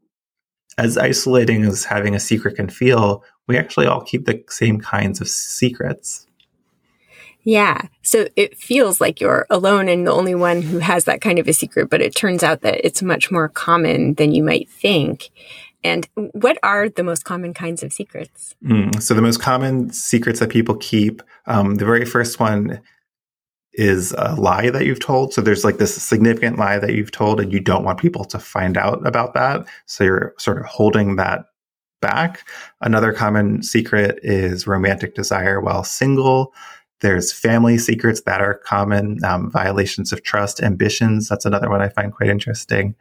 [0.79, 5.21] as isolating as having a secret can feel, we actually all keep the same kinds
[5.21, 6.27] of secrets.
[7.43, 7.83] Yeah.
[8.03, 11.49] So it feels like you're alone and the only one who has that kind of
[11.49, 15.31] a secret, but it turns out that it's much more common than you might think.
[15.83, 18.55] And what are the most common kinds of secrets?
[18.63, 22.81] Mm, so the most common secrets that people keep, um, the very first one
[23.73, 25.33] is a lie that you've told.
[25.33, 28.39] So there's like this significant lie that you've told and you don't want people to
[28.39, 29.67] find out about that.
[29.87, 31.47] So you're sort of holding that
[32.01, 32.49] back.
[32.81, 36.53] Another common secret is romantic desire while single.
[37.01, 41.29] There's family secrets that are common, um, violations of trust, ambitions.
[41.29, 42.95] That's another one I find quite interesting.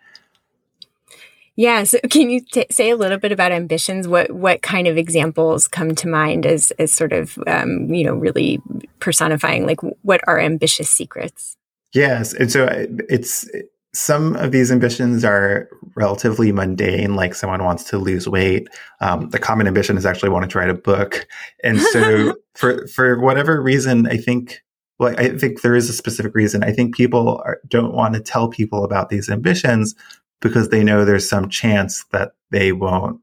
[1.60, 1.84] Yeah.
[1.84, 4.08] So can you t- say a little bit about ambitions?
[4.08, 8.14] What what kind of examples come to mind as as sort of um, you know
[8.14, 8.62] really
[9.02, 11.58] personifying like what are ambitious secrets?
[11.94, 13.46] Yes, and so uh, it's
[13.94, 15.68] some of these ambitions are
[15.98, 18.70] relatively mundane, like someone wants to lose weight.
[19.02, 21.28] Um, the common ambition is actually wanting to write a book,
[21.62, 24.62] and so for for whatever reason, I think
[24.98, 26.64] well, I think there is a specific reason.
[26.64, 29.96] I think people are, don't want to tell people about these ambitions
[30.42, 33.20] because they know there's some chance that they won't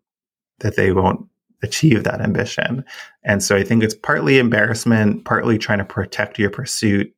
[0.61, 1.26] that they won't
[1.62, 2.85] achieve that ambition.
[3.24, 7.12] And so I think it's partly embarrassment, partly trying to protect your pursuit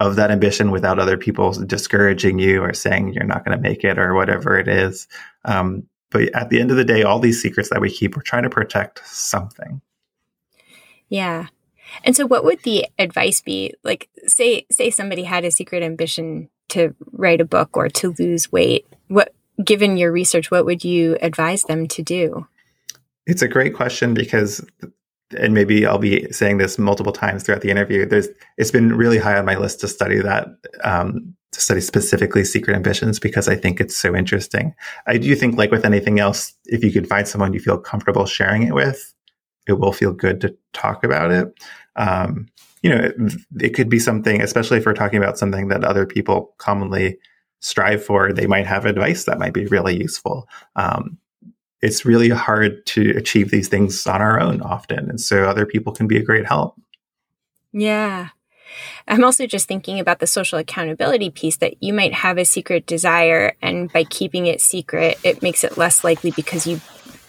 [0.00, 3.82] of that ambition without other people discouraging you or saying you're not going to make
[3.82, 5.08] it or whatever it is.
[5.44, 8.22] Um, but at the end of the day, all these secrets that we keep, we're
[8.22, 9.80] trying to protect something.
[11.08, 11.48] Yeah.
[12.04, 13.74] And so what would the advice be?
[13.82, 18.52] Like say say somebody had a secret ambition to write a book or to lose
[18.52, 18.86] weight.
[19.08, 22.46] What given your research, what would you advise them to do?
[23.26, 24.64] It's a great question because
[25.36, 28.06] and maybe I'll be saying this multiple times throughout the interview.
[28.06, 30.48] There's it's been really high on my list to study that
[30.84, 34.74] um, to study specifically secret ambitions because I think it's so interesting.
[35.06, 38.26] I do think, like with anything else, if you can find someone you feel comfortable
[38.26, 39.14] sharing it with,
[39.66, 41.52] it will feel good to talk about it.
[41.96, 42.46] Um,
[42.82, 43.14] you know, it,
[43.60, 47.18] it, could be something, especially if we're talking about something that other people commonly
[47.60, 50.48] strive for, they might have advice that might be really useful.
[50.76, 51.18] Um,
[51.80, 55.08] it's really hard to achieve these things on our own often.
[55.10, 56.80] And so other people can be a great help.
[57.72, 58.28] Yeah.
[59.06, 62.86] I'm also just thinking about the social accountability piece that you might have a secret
[62.86, 66.80] desire and by keeping it secret, it makes it less likely because you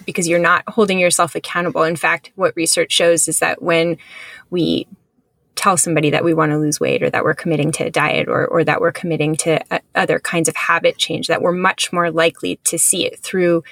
[0.06, 1.84] because you're not holding yourself accountable.
[1.84, 3.98] In fact, what research shows is that when
[4.50, 4.88] we
[5.56, 8.28] tell somebody that we want to lose weight or that we're committing to a diet
[8.28, 11.92] or, or that we're committing to a, other kinds of habit change, that we're much
[11.92, 13.64] more likely to see it through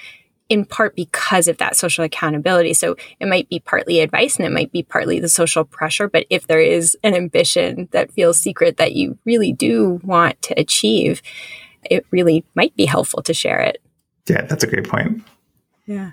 [0.48, 2.72] in part because of that social accountability.
[2.74, 6.08] So it might be partly advice and it might be partly the social pressure.
[6.08, 10.58] But if there is an ambition that feels secret that you really do want to
[10.58, 11.22] achieve,
[11.84, 13.82] it really might be helpful to share it.
[14.28, 15.22] Yeah, that's a great point.
[15.86, 16.12] Yeah.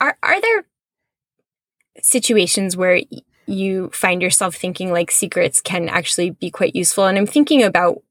[0.00, 0.64] Are, are there
[2.02, 3.00] situations where
[3.48, 7.06] you find yourself thinking like secrets can actually be quite useful.
[7.06, 8.02] And I'm thinking about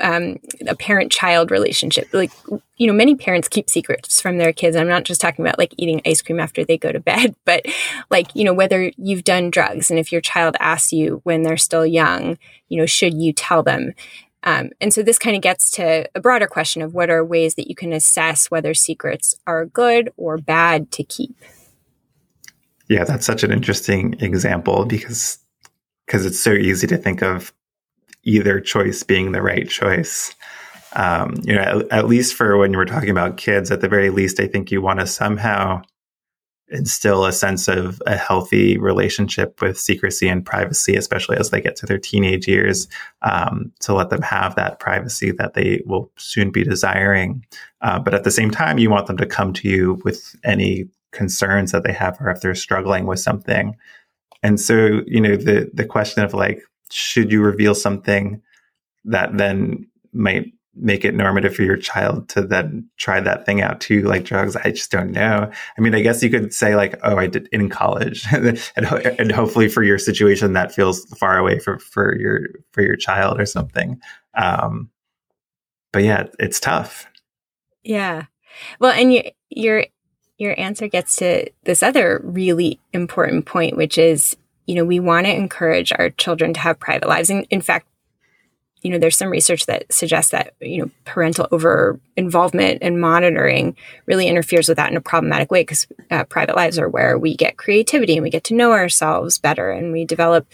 [0.00, 2.08] um, a parent child relationship.
[2.12, 2.30] Like,
[2.76, 4.76] you know, many parents keep secrets from their kids.
[4.76, 7.66] I'm not just talking about like eating ice cream after they go to bed, but
[8.10, 11.56] like, you know, whether you've done drugs and if your child asks you when they're
[11.56, 13.92] still young, you know, should you tell them?
[14.42, 17.56] Um, and so this kind of gets to a broader question of what are ways
[17.56, 21.36] that you can assess whether secrets are good or bad to keep.
[22.88, 25.38] Yeah, that's such an interesting example because
[26.06, 27.52] because it's so easy to think of
[28.22, 30.34] either choice being the right choice.
[30.92, 34.10] Um, you know, at, at, least for when we're talking about kids, at the very
[34.10, 35.82] least, I think you want to somehow
[36.68, 41.76] instill a sense of a healthy relationship with secrecy and privacy, especially as they get
[41.76, 42.88] to their teenage years,
[43.22, 47.44] um, to let them have that privacy that they will soon be desiring.
[47.82, 50.88] Uh, but at the same time, you want them to come to you with any
[51.12, 53.76] concerns that they have or if they're struggling with something.
[54.42, 58.42] And so, you know, the the question of like, should you reveal something
[59.04, 63.80] that then might make it normative for your child to then try that thing out
[63.80, 64.56] too, like drugs?
[64.56, 65.50] I just don't know.
[65.76, 69.32] I mean, I guess you could say like, oh, I did in college, and, and
[69.32, 73.46] hopefully for your situation that feels far away for for your for your child or
[73.46, 74.00] something.
[74.34, 74.90] Um,
[75.92, 77.06] but yeah, it's tough.
[77.82, 78.24] Yeah.
[78.80, 79.86] Well, and you, you're
[80.38, 85.26] your answer gets to this other really important point, which is, you know, we want
[85.26, 87.30] to encourage our children to have private lives.
[87.30, 87.86] And in fact,
[88.82, 93.76] you know, there's some research that suggests that, you know, parental over involvement and monitoring
[94.04, 97.34] really interferes with that in a problematic way because uh, private lives are where we
[97.34, 100.46] get creativity and we get to know ourselves better and we develop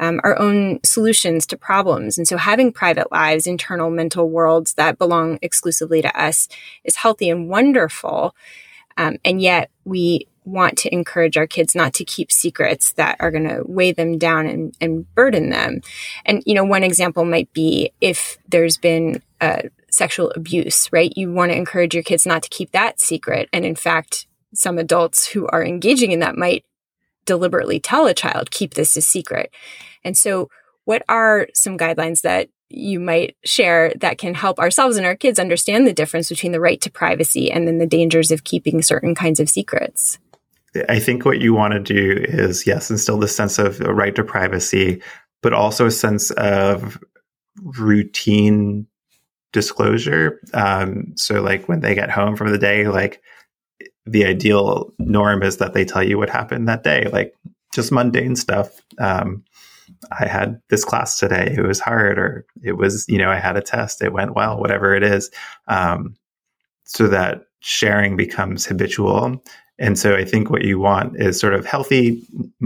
[0.00, 2.18] um, our own solutions to problems.
[2.18, 6.48] And so having private lives, internal mental worlds that belong exclusively to us
[6.84, 8.34] is healthy and wonderful.
[8.96, 13.30] Um, and yet we want to encourage our kids not to keep secrets that are
[13.30, 15.80] going to weigh them down and, and burden them.
[16.24, 21.12] And, you know, one example might be if there's been uh, sexual abuse, right?
[21.16, 23.48] You want to encourage your kids not to keep that secret.
[23.52, 26.64] And in fact, some adults who are engaging in that might
[27.24, 29.52] deliberately tell a child, keep this a secret.
[30.02, 30.48] And so,
[30.84, 35.38] what are some guidelines that you might share that can help ourselves and our kids
[35.38, 39.14] understand the difference between the right to privacy and then the dangers of keeping certain
[39.14, 40.18] kinds of secrets.
[40.88, 44.14] I think what you want to do is, yes, instill the sense of a right
[44.14, 45.02] to privacy,
[45.42, 46.98] but also a sense of
[47.62, 48.86] routine
[49.52, 50.40] disclosure.
[50.52, 53.22] Um, so, like when they get home from the day, like
[54.06, 57.34] the ideal norm is that they tell you what happened that day, like
[57.74, 58.80] just mundane stuff.
[58.98, 59.44] Um,
[60.18, 61.54] I had this class today.
[61.56, 64.02] It was hard, or it was, you know, I had a test.
[64.02, 65.30] It went well, whatever it is.
[65.66, 66.16] Um,
[66.84, 69.42] so that sharing becomes habitual.
[69.78, 72.22] And so I think what you want is sort of healthy,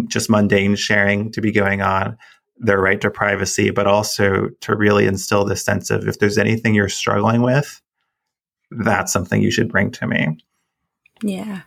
[0.09, 2.17] just mundane sharing to be going on,
[2.57, 6.75] their right to privacy, but also to really instill this sense of if there's anything
[6.75, 7.83] you're struggling with,
[8.71, 10.39] that's something you should bring to me.
[11.23, 11.63] Yeah.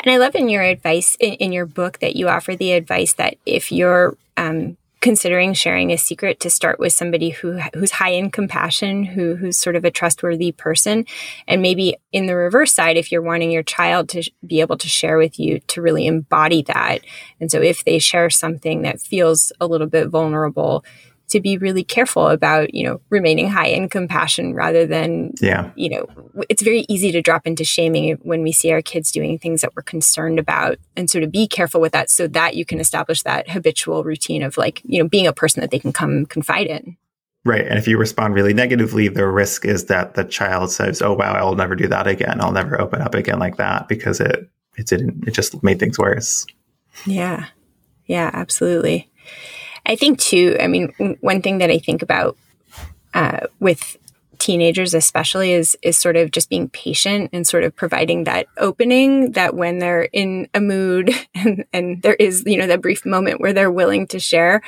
[0.00, 3.14] And I love in your advice in, in your book that you offer the advice
[3.14, 8.10] that if you're um, considering sharing a secret to start with somebody who who's high
[8.10, 11.06] in compassion, who who's sort of a trustworthy person,
[11.48, 14.76] and maybe in the reverse side, if you're wanting your child to sh- be able
[14.76, 17.00] to share with you, to really embody that.
[17.40, 20.84] And so, if they share something that feels a little bit vulnerable,
[21.30, 25.70] to be really careful about, you know, remaining high in compassion rather than, yeah.
[25.74, 26.06] you know,
[26.48, 29.74] it's very easy to drop into shaming when we see our kids doing things that
[29.74, 30.78] we're concerned about.
[30.96, 34.42] And so to be careful with that so that you can establish that habitual routine
[34.42, 36.96] of like, you know, being a person that they can come confide in.
[37.44, 37.66] Right.
[37.66, 41.34] And if you respond really negatively, the risk is that the child says, Oh wow,
[41.34, 42.40] I'll never do that again.
[42.40, 45.98] I'll never open up again like that because it it didn't it just made things
[45.98, 46.46] worse.
[47.06, 47.46] Yeah.
[48.06, 49.09] Yeah, absolutely.
[49.90, 52.36] I think too, I mean, one thing that I think about
[53.12, 53.96] uh, with
[54.38, 59.32] teenagers especially is is sort of just being patient and sort of providing that opening
[59.32, 63.40] that when they're in a mood and, and there is you know that brief moment
[63.40, 64.62] where they're willing to share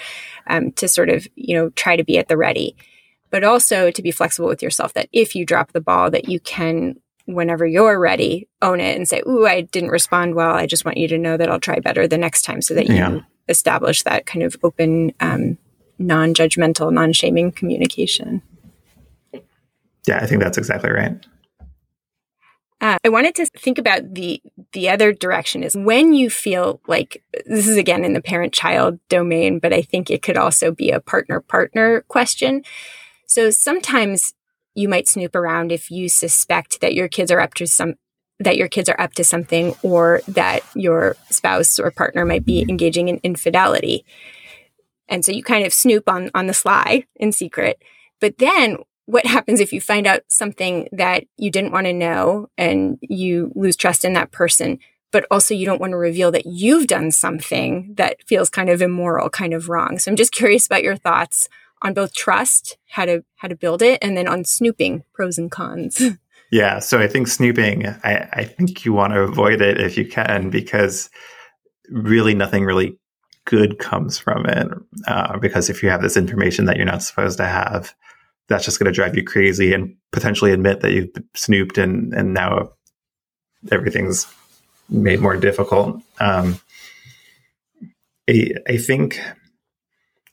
[0.48, 2.76] um, to sort of you know try to be at the ready.
[3.30, 6.40] But also to be flexible with yourself that if you drop the ball that you
[6.40, 6.96] can
[7.26, 10.96] whenever you're ready own it and say ooh i didn't respond well i just want
[10.96, 14.02] you to know that i'll try better the next time so that you yeah establish
[14.02, 15.58] that kind of open, um,
[15.98, 18.42] non judgmental, non shaming communication.
[20.06, 21.24] Yeah, I think that's exactly right.
[22.80, 24.42] Uh, I wanted to think about the
[24.72, 28.98] the other direction is when you feel like this is again in the parent child
[29.08, 32.62] domain, but I think it could also be a partner partner question.
[33.26, 34.34] So sometimes
[34.74, 37.94] you might snoop around if you suspect that your kids are up to some
[38.40, 42.62] that your kids are up to something or that your spouse or partner might be
[42.68, 44.04] engaging in infidelity.
[45.08, 47.80] And so you kind of snoop on on the sly in secret.
[48.20, 52.48] But then what happens if you find out something that you didn't want to know
[52.56, 54.78] and you lose trust in that person,
[55.10, 58.80] but also you don't want to reveal that you've done something that feels kind of
[58.80, 59.98] immoral, kind of wrong.
[59.98, 61.48] So I'm just curious about your thoughts
[61.82, 65.50] on both trust, how to how to build it, and then on snooping, pros and
[65.50, 66.02] cons.
[66.52, 70.06] Yeah, so I think snooping, I, I think you want to avoid it if you
[70.06, 71.08] can, because
[71.88, 72.98] really nothing really
[73.46, 74.68] good comes from it.
[75.06, 77.94] Uh, because if you have this information that you're not supposed to have,
[78.48, 82.34] that's just going to drive you crazy and potentially admit that you've snooped and and
[82.34, 82.72] now
[83.70, 84.26] everything's
[84.90, 86.02] made more difficult.
[86.20, 86.60] Um,
[88.28, 89.18] I, I think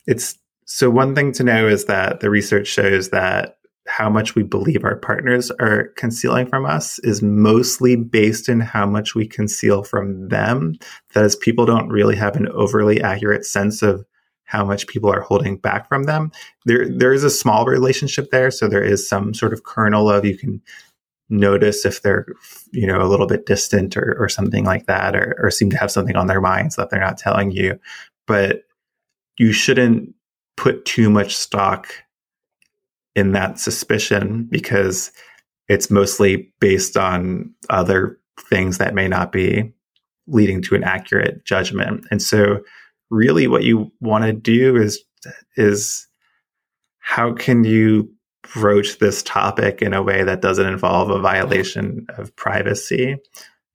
[0.06, 0.38] it's
[0.72, 3.58] so one thing to know is that the research shows that
[3.88, 8.86] how much we believe our partners are concealing from us is mostly based in how
[8.86, 10.76] much we conceal from them.
[11.16, 14.06] That is, people don't really have an overly accurate sense of
[14.44, 16.32] how much people are holding back from them.
[16.66, 20.24] There, there is a small relationship there, so there is some sort of kernel of
[20.24, 20.62] you can
[21.30, 22.28] notice if they're,
[22.72, 25.78] you know, a little bit distant or, or something like that, or, or seem to
[25.78, 27.80] have something on their minds that they're not telling you.
[28.28, 28.66] But
[29.40, 30.14] you shouldn't
[30.60, 31.88] put too much stock
[33.16, 35.10] in that suspicion because
[35.70, 39.72] it's mostly based on other things that may not be
[40.28, 42.06] leading to an accurate judgment.
[42.12, 42.60] And so
[43.10, 45.02] really what you want to do is
[45.56, 46.08] is
[47.00, 48.12] how can you
[48.54, 53.16] broach this topic in a way that doesn't involve a violation of privacy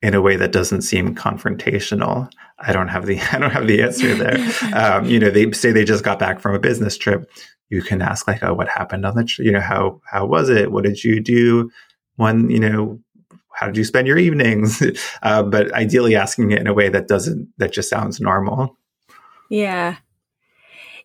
[0.02, 3.82] in a way that doesn't seem confrontational i don't have the i don't have the
[3.82, 4.38] answer there.
[4.74, 7.30] Um, you know they say they just got back from a business trip.
[7.70, 10.48] You can ask like oh what happened on the trip you know how how was
[10.48, 10.72] it?
[10.72, 11.70] What did you do
[12.16, 13.00] when you know
[13.54, 14.82] how did you spend your evenings?
[15.22, 18.76] Uh, but ideally asking it in a way that doesn't that just sounds normal.
[19.48, 19.96] Yeah.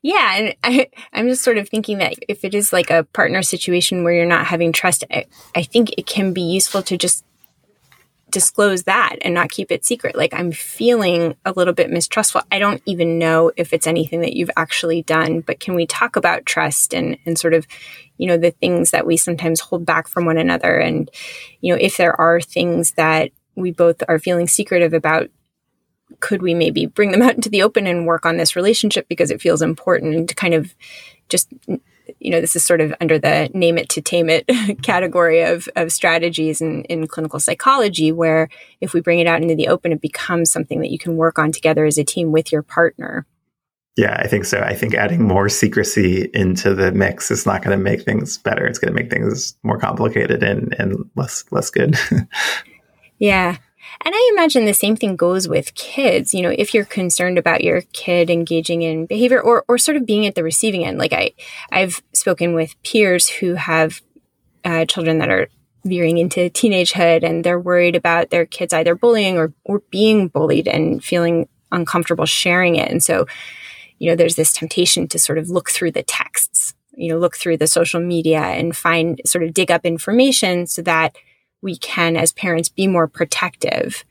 [0.02, 3.42] Yeah, and I, I'm just sort of thinking that if it is like a partner
[3.42, 5.26] situation where you're not having trust, I,
[5.56, 7.26] I think it can be useful to just
[8.32, 10.16] disclose that and not keep it secret.
[10.16, 12.42] Like I'm feeling a little bit mistrustful.
[12.52, 16.16] I don't even know if it's anything that you've actually done, but can we talk
[16.16, 17.68] about trust and and sort of,
[18.18, 21.10] you know, the things that we sometimes hold back from one another and
[21.62, 25.30] you know, if there are things that we both are feeling secretive about,
[26.20, 29.32] could we maybe bring them out into the open and work on this relationship because
[29.32, 30.74] it feels important to kind of
[31.30, 31.54] just
[32.20, 34.46] you know this is sort of under the name it to tame it
[34.82, 38.50] category of, of strategies in, in clinical psychology where
[38.82, 41.40] if we bring it out into the open it becomes something that you can work
[41.40, 43.26] on together as a team with your partner.
[43.96, 44.60] Yeah i think so.
[44.60, 48.66] I think adding more secrecy into the mix is not going to make things better.
[48.66, 51.96] It's going to make things more complicated and, and less less good.
[53.22, 53.58] Yeah
[54.06, 56.34] and I imagine the same thing goes with kids.
[56.34, 60.06] You know, if you're concerned about your kid engaging in behavior or, or sort of
[60.06, 61.32] being at the receiving end, like I,
[61.72, 64.02] I've spoken with peers who have
[64.64, 65.50] uh, children that are
[65.84, 70.68] veering into teenagehood and they're worried about their kids either bullying or, or being bullied
[70.68, 72.90] and feeling uncomfortable sharing it.
[72.90, 73.26] And so,
[73.98, 77.36] you know, there's this temptation to sort of look through the texts, you know, look
[77.36, 81.16] through the social media and find sort of dig up information so that
[81.62, 84.04] we can, as parents, be more protective.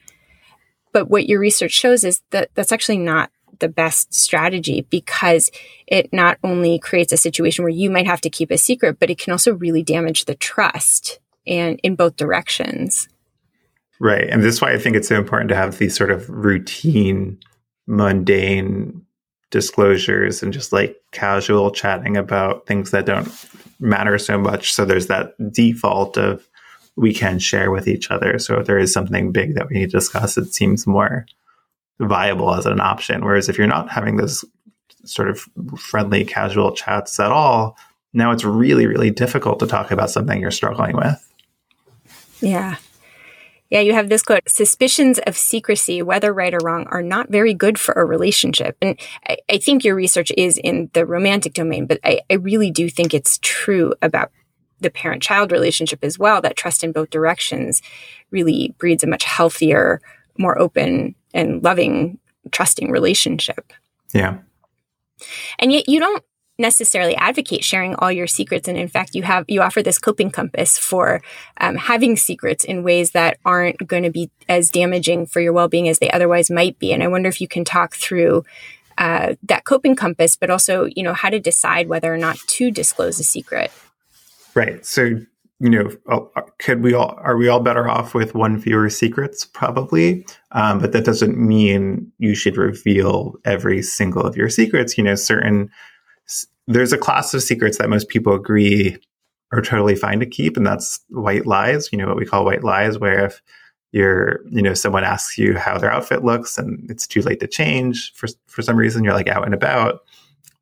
[0.92, 3.30] But what your research shows is that that's actually not
[3.60, 5.50] the best strategy because
[5.86, 9.10] it not only creates a situation where you might have to keep a secret, but
[9.10, 13.08] it can also really damage the trust and in both directions.
[14.00, 14.28] Right.
[14.28, 17.38] And this is why I think it's so important to have these sort of routine,
[17.86, 19.02] mundane
[19.50, 23.28] disclosures and just like casual chatting about things that don't
[23.80, 24.72] matter so much.
[24.72, 26.48] So there's that default of
[26.98, 28.38] we can share with each other.
[28.38, 31.26] So if there is something big that we need to discuss, it seems more
[32.00, 33.24] viable as an option.
[33.24, 34.44] Whereas if you're not having those
[35.04, 35.40] sort of
[35.78, 37.76] friendly, casual chats at all,
[38.12, 41.32] now it's really, really difficult to talk about something you're struggling with.
[42.40, 42.76] Yeah.
[43.70, 47.52] Yeah, you have this quote suspicions of secrecy, whether right or wrong, are not very
[47.52, 48.78] good for a relationship.
[48.80, 52.70] And I, I think your research is in the romantic domain, but I, I really
[52.70, 54.32] do think it's true about
[54.80, 57.82] the parent child relationship as well, that trust in both directions
[58.30, 60.00] really breeds a much healthier,
[60.38, 62.18] more open and loving,
[62.50, 63.72] trusting relationship.
[64.12, 64.38] Yeah.
[65.58, 66.22] And yet you don't
[66.58, 70.30] necessarily advocate sharing all your secrets and in fact you have you offer this coping
[70.30, 71.22] compass for
[71.60, 75.88] um, having secrets in ways that aren't going to be as damaging for your well-being
[75.88, 78.44] as they otherwise might be and i wonder if you can talk through
[78.98, 82.72] uh, that coping compass but also you know how to decide whether or not to
[82.72, 83.70] disclose a secret
[84.58, 85.18] right so
[85.60, 89.44] you know, uh, could we all are we all better off with one fewer secrets?
[89.44, 94.96] Probably, um, but that doesn't mean you should reveal every single of your secrets.
[94.96, 95.70] You know, certain
[96.68, 98.96] there's a class of secrets that most people agree
[99.52, 101.88] are totally fine to keep, and that's white lies.
[101.90, 103.42] You know, what we call white lies, where if
[103.90, 107.48] you're, you know, someone asks you how their outfit looks and it's too late to
[107.48, 110.02] change for for some reason, you're like out and about.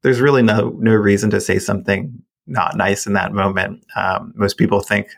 [0.03, 3.84] There's really no no reason to say something not nice in that moment.
[3.97, 5.09] Um, most people think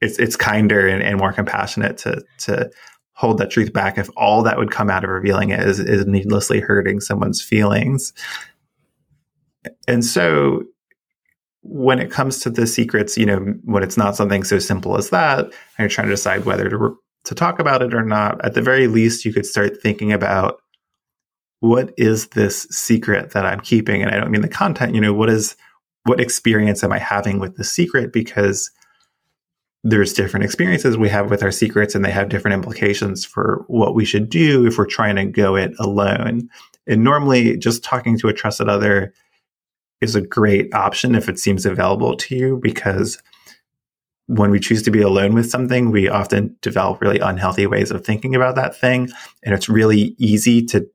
[0.00, 2.70] it's it's kinder and, and, more compassionate to to
[3.12, 6.06] hold that truth back if all that would come out of revealing it is, is
[6.06, 8.12] needlessly hurting someone's feelings.
[9.88, 10.62] And so
[11.62, 15.10] when it comes to the secrets, you know, when it's not something so simple as
[15.10, 18.54] that, and you're trying to decide whether to to talk about it or not, at
[18.54, 20.60] the very least, you could start thinking about
[21.60, 24.94] what is this secret that I'm keeping, and I don't mean the content.
[24.94, 25.56] You know, what is
[26.08, 28.12] what experience am I having with the secret?
[28.12, 28.70] Because
[29.84, 33.94] there's different experiences we have with our secrets and they have different implications for what
[33.94, 36.48] we should do if we're trying to go it alone.
[36.86, 39.12] And normally just talking to a trusted other
[40.00, 43.22] is a great option if it seems available to you because
[44.26, 48.04] when we choose to be alone with something, we often develop really unhealthy ways of
[48.04, 49.08] thinking about that thing.
[49.42, 50.86] And it's really easy to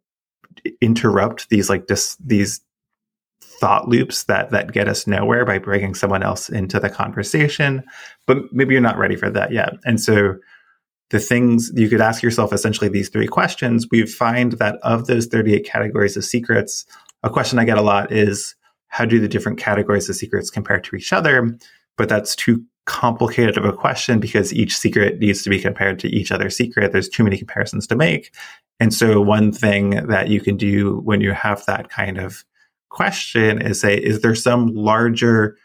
[0.81, 2.61] interrupt these like dis- these
[3.63, 7.81] thought loops that that get us nowhere by bringing someone else into the conversation
[8.27, 9.73] but maybe you're not ready for that yet.
[9.85, 10.35] And so
[11.11, 13.87] the things you could ask yourself essentially these three questions.
[13.89, 16.85] We find that of those 38 categories of secrets
[17.25, 18.53] a question i get a lot is
[18.87, 21.57] how do the different categories of secrets compare to each other?
[21.95, 26.09] But that's too complicated of a question because each secret needs to be compared to
[26.09, 26.91] each other secret.
[26.91, 28.35] There's too many comparisons to make.
[28.81, 32.43] And so one thing that you can do when you have that kind of
[32.93, 35.57] question is say, is there some larger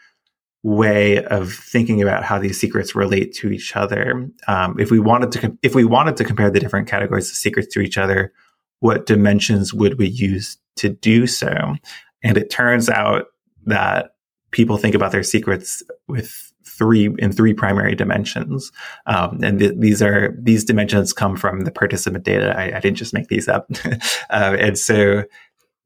[0.63, 4.29] way of thinking about how these secrets relate to each other?
[4.47, 7.71] Um, if we wanted to, if we wanted to compare the different categories of secrets
[7.73, 8.33] to each other,
[8.79, 11.75] what dimensions would we use to do so?
[12.23, 13.27] And it turns out
[13.65, 14.15] that
[14.51, 18.71] people think about their secrets with three in three primary dimensions,
[19.05, 22.57] um, and th- these are these dimensions come from the participant data.
[22.57, 23.69] I, I didn't just make these up,
[24.29, 25.23] uh, and so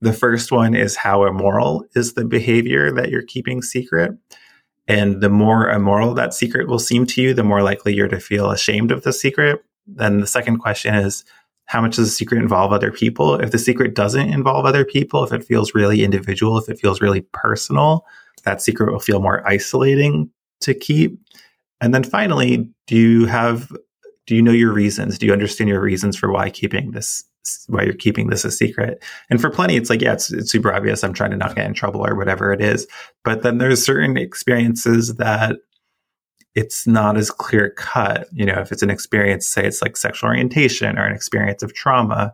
[0.04, 4.12] the first one is how immoral is the behavior that you're keeping secret.
[4.86, 8.20] And the more immoral that secret will seem to you, the more likely you're to
[8.20, 9.64] feel ashamed of the secret.
[9.88, 11.24] Then the second question is
[11.68, 13.36] how much does the secret involve other people?
[13.36, 17.00] If the secret doesn't involve other people, if it feels really individual, if it feels
[17.00, 18.06] really personal,
[18.44, 20.30] that secret will feel more isolating
[20.60, 21.18] to keep.
[21.80, 23.72] And then finally, do you have
[24.28, 25.18] do you know your reasons?
[25.18, 27.24] Do you understand your reasons for why keeping this
[27.68, 29.04] why you're keeping this a secret.
[29.30, 31.04] And for plenty, it's like, yeah, it's, it's super obvious.
[31.04, 32.88] I'm trying to not get in trouble or whatever it is.
[33.24, 35.58] But then there's certain experiences that
[36.56, 38.28] it's not as clear cut.
[38.32, 41.74] You know, if it's an experience, say it's like sexual orientation or an experience of
[41.74, 42.34] trauma,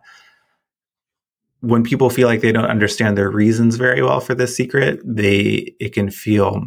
[1.62, 5.74] when people feel like they don't understand their reasons very well for this secret, they
[5.80, 6.64] it can feel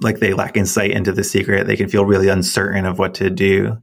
[0.00, 1.66] like they lack insight into the secret.
[1.66, 3.78] They can feel really uncertain of what to do.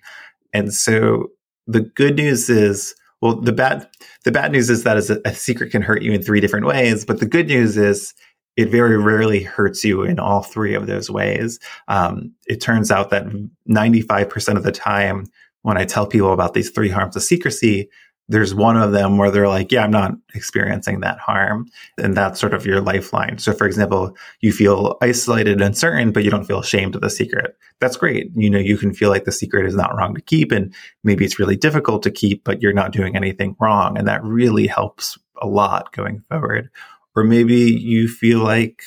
[0.54, 1.32] And so
[1.68, 3.88] the good news is well, the bad
[4.24, 7.06] the bad news is that a, a secret can hurt you in three different ways,
[7.06, 8.14] but the good news is
[8.58, 11.60] it very rarely hurts you in all three of those ways.
[11.88, 13.26] Um, it turns out that
[13.70, 15.26] 95% of the time,
[15.62, 17.90] when I tell people about these three harms of secrecy,
[18.32, 21.70] there's one of them where they're like, yeah, I'm not experiencing that harm.
[21.98, 23.38] And that's sort of your lifeline.
[23.40, 27.10] So, for example, you feel isolated and uncertain, but you don't feel ashamed of the
[27.10, 27.58] secret.
[27.82, 28.32] That's great.
[28.34, 30.54] You know, you can feel like the secret is not wrong to keep.
[30.54, 30.74] And
[31.04, 33.98] maybe it's really difficult to keep, but you're not doing anything wrong.
[33.98, 36.70] And that really helps a lot going forward.
[37.18, 38.82] Or maybe you feel like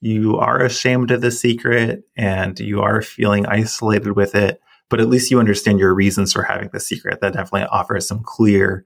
[0.00, 4.58] you are ashamed of the secret and you are feeling isolated with it
[4.90, 7.20] but at least you understand your reasons for having the secret.
[7.20, 8.84] That definitely offers some clear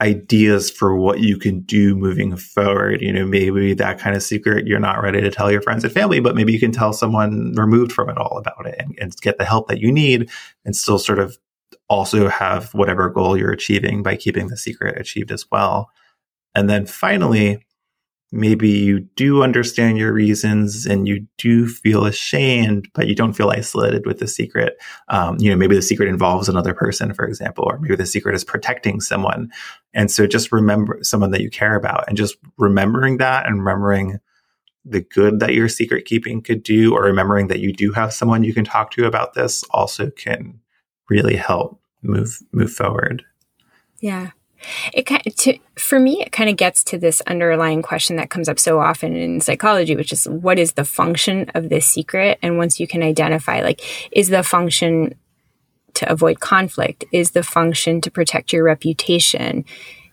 [0.00, 3.00] ideas for what you can do moving forward.
[3.00, 5.92] You know, maybe that kind of secret you're not ready to tell your friends and
[5.92, 9.16] family, but maybe you can tell someone removed from it all about it and, and
[9.20, 10.30] get the help that you need
[10.64, 11.38] and still sort of
[11.88, 15.90] also have whatever goal you're achieving by keeping the secret achieved as well.
[16.54, 17.64] And then finally,
[18.34, 23.50] maybe you do understand your reasons and you do feel ashamed, but you don't feel
[23.50, 24.76] isolated with the secret.
[25.08, 28.34] Um, you know, maybe the secret involves another person, for example, or maybe the secret
[28.34, 29.52] is protecting someone.
[29.94, 34.18] And so just remember someone that you care about and just remembering that and remembering
[34.84, 38.44] the good that your secret keeping could do, or remembering that you do have someone
[38.44, 40.60] you can talk to about this also can
[41.08, 43.24] really help move move forward.
[44.00, 44.30] Yeah.
[44.92, 48.48] It kind to, for me, it kind of gets to this underlying question that comes
[48.48, 52.38] up so often in psychology, which is what is the function of this secret?
[52.42, 55.14] And once you can identify, like, is the function
[55.94, 57.04] to avoid conflict?
[57.12, 59.64] Is the function to protect your reputation?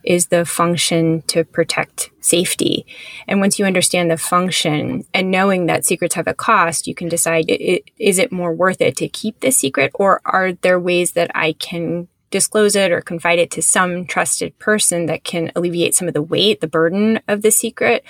[0.03, 2.85] Is the function to protect safety?
[3.27, 7.07] And once you understand the function and knowing that secrets have a cost, you can
[7.07, 11.29] decide is it more worth it to keep this secret or are there ways that
[11.35, 16.07] I can disclose it or confide it to some trusted person that can alleviate some
[16.07, 18.03] of the weight, the burden of the secret,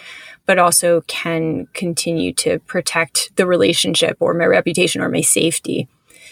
[0.46, 5.88] but also can continue to protect the relationship or my reputation or my safety.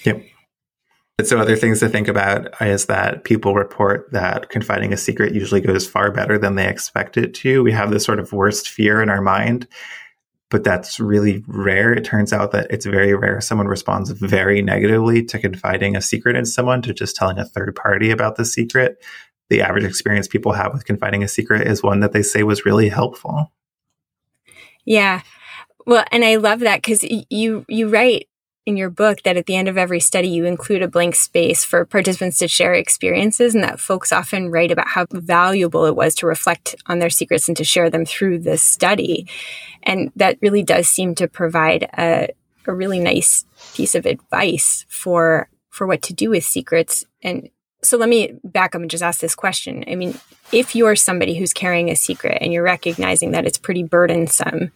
[0.06, 0.24] Yep.
[1.24, 5.60] So, other things to think about is that people report that confiding a secret usually
[5.60, 7.62] goes far better than they expect it to.
[7.62, 9.68] We have this sort of worst fear in our mind
[10.50, 11.94] but that's really rare.
[11.94, 16.36] It turns out that it's very rare someone responds very negatively to confiding a secret
[16.36, 19.04] in someone, to just telling a third party about the secret.
[19.50, 22.66] The average experience people have with confiding a secret is one that they say was
[22.66, 23.52] really helpful.
[24.86, 25.22] Yeah.
[25.86, 28.29] Well, and I love that because you you write
[28.66, 31.66] in your book that at the end of every study you include a blank space
[31.66, 36.14] for participants to share experiences and that folks often write about how valuable it was
[36.16, 39.28] to reflect on their secrets and to share them through this study.
[39.84, 42.30] And that really does seem to provide a,
[42.68, 47.06] a really nice piece of advice for for what to do with secrets.
[47.24, 47.50] And
[47.82, 49.84] so let me back up and just ask this question.
[49.88, 50.20] I mean
[50.52, 54.72] if you're somebody who's carrying a secret and you're recognizing that it's pretty burdensome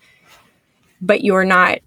[1.04, 1.80] but you're not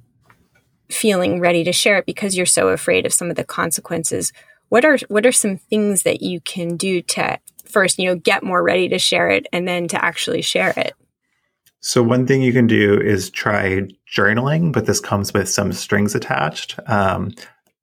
[0.91, 4.33] feeling ready to share it because you're so afraid of some of the consequences.
[4.69, 8.43] What are what are some things that you can do to first you know get
[8.43, 10.95] more ready to share it and then to actually share it?
[11.81, 13.83] So one thing you can do is try
[14.13, 16.79] journaling but this comes with some strings attached.
[16.87, 17.33] Um,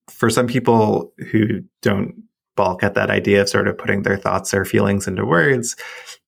[0.09, 2.13] for some people who don't
[2.55, 5.75] balk at that idea of sort of putting their thoughts or feelings into words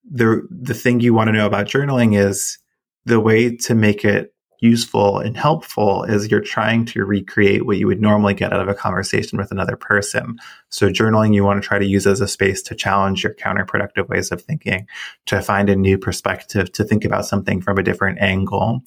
[0.10, 2.58] the the thing you want to know about journaling is
[3.06, 7.88] the way to make it useful and helpful is you're trying to recreate what you
[7.88, 10.38] would normally get out of a conversation with another person.
[10.70, 14.08] So journaling you want to try to use as a space to challenge your counterproductive
[14.08, 14.88] ways of thinking,
[15.28, 18.84] to find a new perspective, to think about something from a different angle.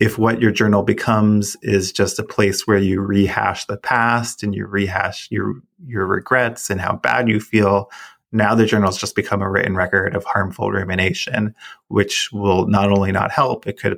[0.00, 4.54] If what your journal becomes is just a place where you rehash the past and
[4.54, 5.54] you rehash your
[5.86, 7.90] your regrets and how bad you feel,
[8.34, 11.54] now the journal has just become a written record of harmful rumination,
[11.86, 13.96] which will not only not help, it could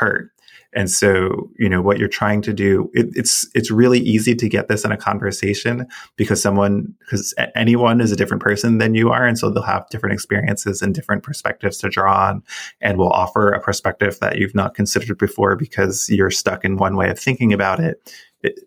[0.00, 0.30] hurt.
[0.72, 4.48] And so, you know, what you're trying to do, it, it's it's really easy to
[4.48, 5.86] get this in a conversation
[6.16, 9.88] because someone, because anyone is a different person than you are, and so they'll have
[9.90, 12.42] different experiences and different perspectives to draw on,
[12.80, 16.96] and will offer a perspective that you've not considered before because you're stuck in one
[16.96, 18.14] way of thinking about it.
[18.42, 18.60] it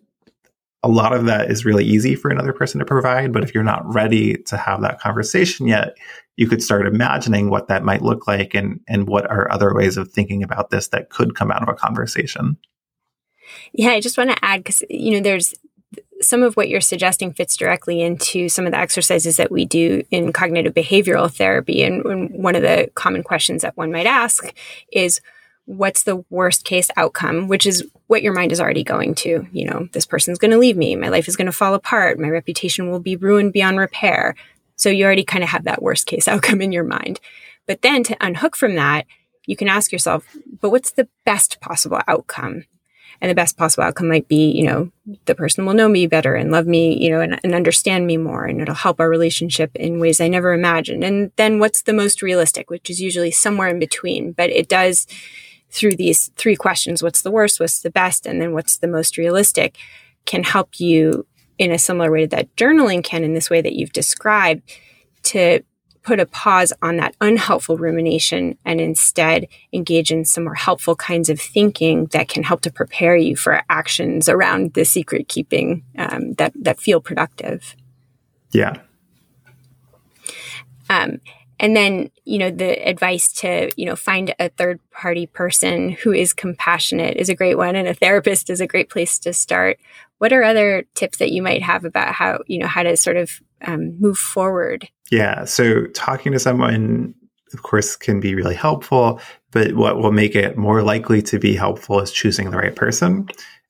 [0.82, 3.64] a lot of that is really easy for another person to provide, but if you're
[3.64, 5.96] not ready to have that conversation yet,
[6.36, 9.96] you could start imagining what that might look like and and what are other ways
[9.96, 12.56] of thinking about this that could come out of a conversation.
[13.72, 15.54] Yeah, I just want to add because you know there's
[16.20, 20.02] some of what you're suggesting fits directly into some of the exercises that we do
[20.10, 21.82] in cognitive behavioral therapy.
[21.82, 24.54] And, and one of the common questions that one might ask
[24.92, 25.20] is,
[25.66, 29.46] what's the worst case outcome, which is what your mind is already going to.
[29.52, 30.94] You know, this person's going to leave me.
[30.96, 32.18] My life is going to fall apart.
[32.18, 34.34] My reputation will be ruined beyond repair.
[34.76, 37.20] So you already kind of have that worst case outcome in your mind.
[37.66, 39.06] But then to unhook from that,
[39.46, 40.26] you can ask yourself,
[40.60, 42.64] but what's the best possible outcome?
[43.20, 44.90] And the best possible outcome might be, you know,
[45.26, 48.16] the person will know me better and love me, you know, and, and, understand me
[48.16, 48.44] more.
[48.44, 51.04] And it'll help our relationship in ways I never imagined.
[51.04, 54.32] And then what's the most realistic, which is usually somewhere in between.
[54.32, 55.06] But it does,
[55.70, 59.16] through these three questions what's the worst, what's the best, and then what's the most
[59.16, 59.76] realistic
[60.24, 61.26] can help you
[61.58, 64.62] in a similar way that journaling can, in this way that you've described,
[65.24, 65.62] to
[66.04, 71.30] put a pause on that unhelpful rumination and instead engage in some more helpful kinds
[71.30, 76.34] of thinking that can help to prepare you for actions around the secret keeping um,
[76.34, 77.74] that that feel productive.
[78.52, 78.74] Yeah.
[80.90, 81.20] Um,
[81.64, 86.12] and then you know the advice to you know find a third party person who
[86.12, 89.78] is compassionate is a great one and a therapist is a great place to start.
[90.18, 93.16] What are other tips that you might have about how you know how to sort
[93.16, 94.86] of um, move forward?
[95.10, 97.14] Yeah so talking to someone
[97.54, 101.56] of course can be really helpful but what will make it more likely to be
[101.56, 103.28] helpful is choosing the right person.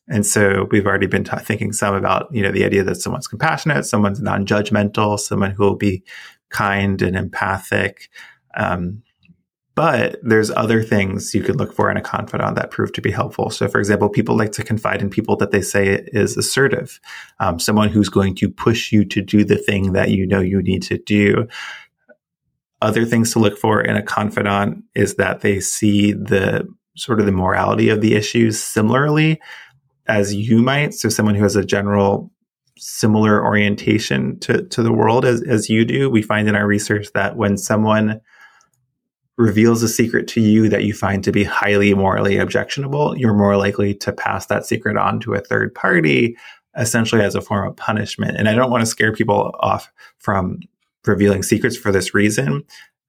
[0.09, 3.29] And so we've already been t- thinking some about, you know, the idea that someone's
[3.29, 6.03] compassionate, someone's non-judgmental, someone who will be
[6.55, 8.09] kind and empathic.
[8.57, 9.03] Um,
[9.77, 13.11] But there's other things you could look for in a confidant that prove to be
[13.11, 13.51] helpful.
[13.51, 17.01] So, for example, people like to confide in people that they say is assertive,
[17.41, 20.63] um, someone who's going to push you to do the thing that you know you
[20.63, 21.49] need to do.
[22.81, 27.27] Other things to look for in a confidant is that they see the sort of
[27.27, 29.41] the morality of the issues similarly
[30.07, 30.95] as you might.
[30.95, 32.31] So, someone who has a general
[32.77, 36.11] similar orientation to, to the world as, as you do.
[36.11, 38.21] We find in our research that when someone
[39.37, 43.57] reveals a secret to you that you find to be highly morally objectionable, you're more
[43.57, 46.37] likely to pass that secret on to a third party,
[46.79, 48.37] essentially as a form of punishment.
[48.37, 50.61] And I don't want to scare people off from
[51.07, 52.65] revealing secrets for this reason.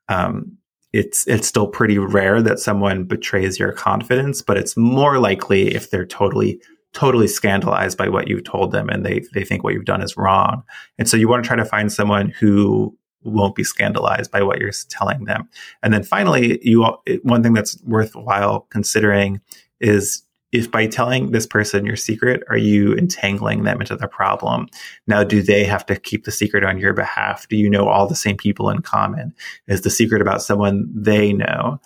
[0.10, 0.58] Um,
[0.94, 5.90] it's it's still pretty rare that someone betrays your confidence, but it's more likely if
[5.90, 6.62] they're totally
[6.96, 10.18] totally scandalized by what you've told them and they they think what you've done is
[10.18, 10.64] wrong.
[10.98, 14.60] And so you want to try to find someone who won't be scandalized by what
[14.60, 15.50] you're telling them.
[15.84, 16.84] And then finally, you
[17.24, 19.42] one thing that's worthwhile considering
[19.80, 24.68] is if by telling this person your secret, are you entangling them into the problem?
[25.06, 27.46] Now, do they have to keep the secret on your behalf?
[27.50, 29.34] Do you know all the same people in common?
[29.68, 31.82] Is the secret about someone they know?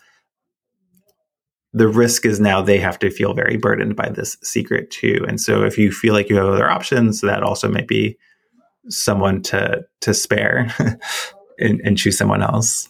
[1.73, 5.23] The risk is now they have to feel very burdened by this secret too.
[5.27, 8.17] And so if you feel like you have other options, that also might be
[8.87, 10.73] someone to to spare
[11.59, 12.89] and, and choose someone else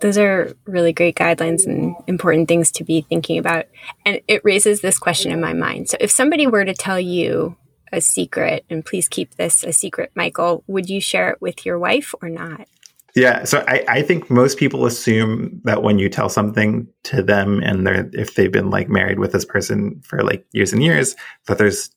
[0.00, 3.66] those are really great guidelines and important things to be thinking about.
[4.04, 5.88] And it raises this question in my mind.
[5.88, 7.56] So, if somebody were to tell you
[7.92, 11.78] a secret, and please keep this a secret, Michael, would you share it with your
[11.78, 12.68] wife or not?
[13.16, 17.62] Yeah, so I, I think most people assume that when you tell something to them,
[17.62, 21.16] and they're if they've been like married with this person for like years and years,
[21.46, 21.90] that there's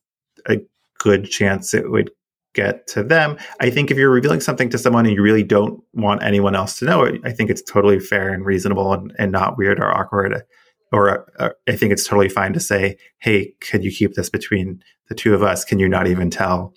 [0.48, 0.62] a
[0.98, 2.10] good chance it would
[2.54, 3.38] get to them.
[3.60, 6.80] I think if you're revealing something to someone and you really don't want anyone else
[6.80, 9.94] to know it, I think it's totally fair and reasonable and, and not weird or
[9.94, 10.42] awkward.
[10.94, 14.82] Or uh, I think it's totally fine to say, "Hey, could you keep this between
[15.10, 15.66] the two of us?
[15.66, 16.74] Can you not even tell,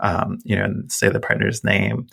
[0.00, 2.06] um, you know, say the partner's name?"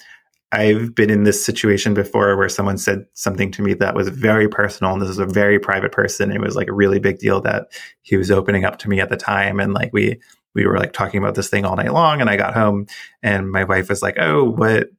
[0.51, 4.49] I've been in this situation before where someone said something to me that was very
[4.49, 6.31] personal, and this is a very private person.
[6.31, 7.71] It was like a really big deal that
[8.01, 10.19] he was opening up to me at the time, and like we
[10.55, 12.21] we were like talking about this thing all night long.
[12.21, 12.87] And I got home
[13.21, 14.89] and my wife was like, Oh, what,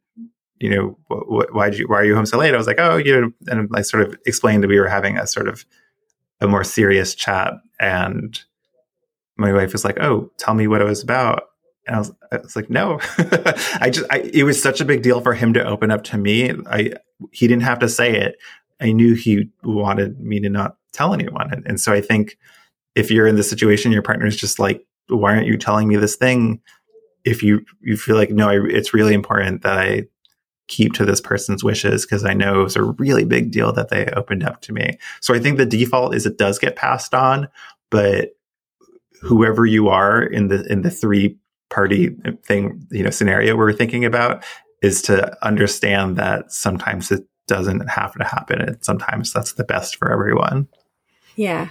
[0.58, 2.54] you know, wh- why you, why are you home so late?
[2.54, 5.18] I was like, Oh, you know, and I sort of explained that we were having
[5.18, 5.64] a sort of
[6.40, 7.54] a more serious chat.
[7.78, 8.40] And
[9.36, 11.49] my wife was like, Oh, tell me what it was about.
[11.90, 13.00] And I was, I was like, no,
[13.80, 16.18] I just, I, it was such a big deal for him to open up to
[16.18, 16.52] me.
[16.70, 16.92] I,
[17.32, 18.36] he didn't have to say it.
[18.80, 21.52] I knew he wanted me to not tell anyone.
[21.52, 22.38] And, and so I think
[22.94, 25.96] if you're in this situation, your partner is just like, why aren't you telling me
[25.96, 26.60] this thing?
[27.24, 30.04] If you you feel like no, I, it's really important that I
[30.68, 33.88] keep to this person's wishes because I know it was a really big deal that
[33.88, 34.96] they opened up to me.
[35.20, 37.48] So I think the default is it does get passed on,
[37.90, 38.30] but
[39.20, 41.36] whoever you are in the in the three
[41.70, 42.10] party
[42.44, 44.44] thing, you know, scenario we're thinking about
[44.82, 49.96] is to understand that sometimes it doesn't have to happen and sometimes that's the best
[49.96, 50.68] for everyone.
[51.36, 51.68] Yeah.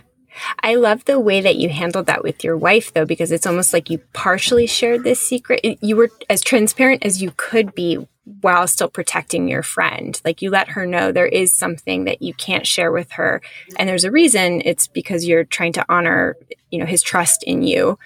[0.62, 3.74] I love the way that you handled that with your wife, though, because it's almost
[3.74, 5.62] like you partially shared this secret.
[5.82, 8.08] You were as transparent as you could be
[8.41, 10.22] while still protecting your friend.
[10.24, 13.41] Like you let her know there is something that you can't share with her.
[13.78, 16.38] And there's a reason it's because you're trying to honor,
[16.70, 17.97] you know, his trust in you.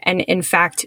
[0.00, 0.86] And in fact,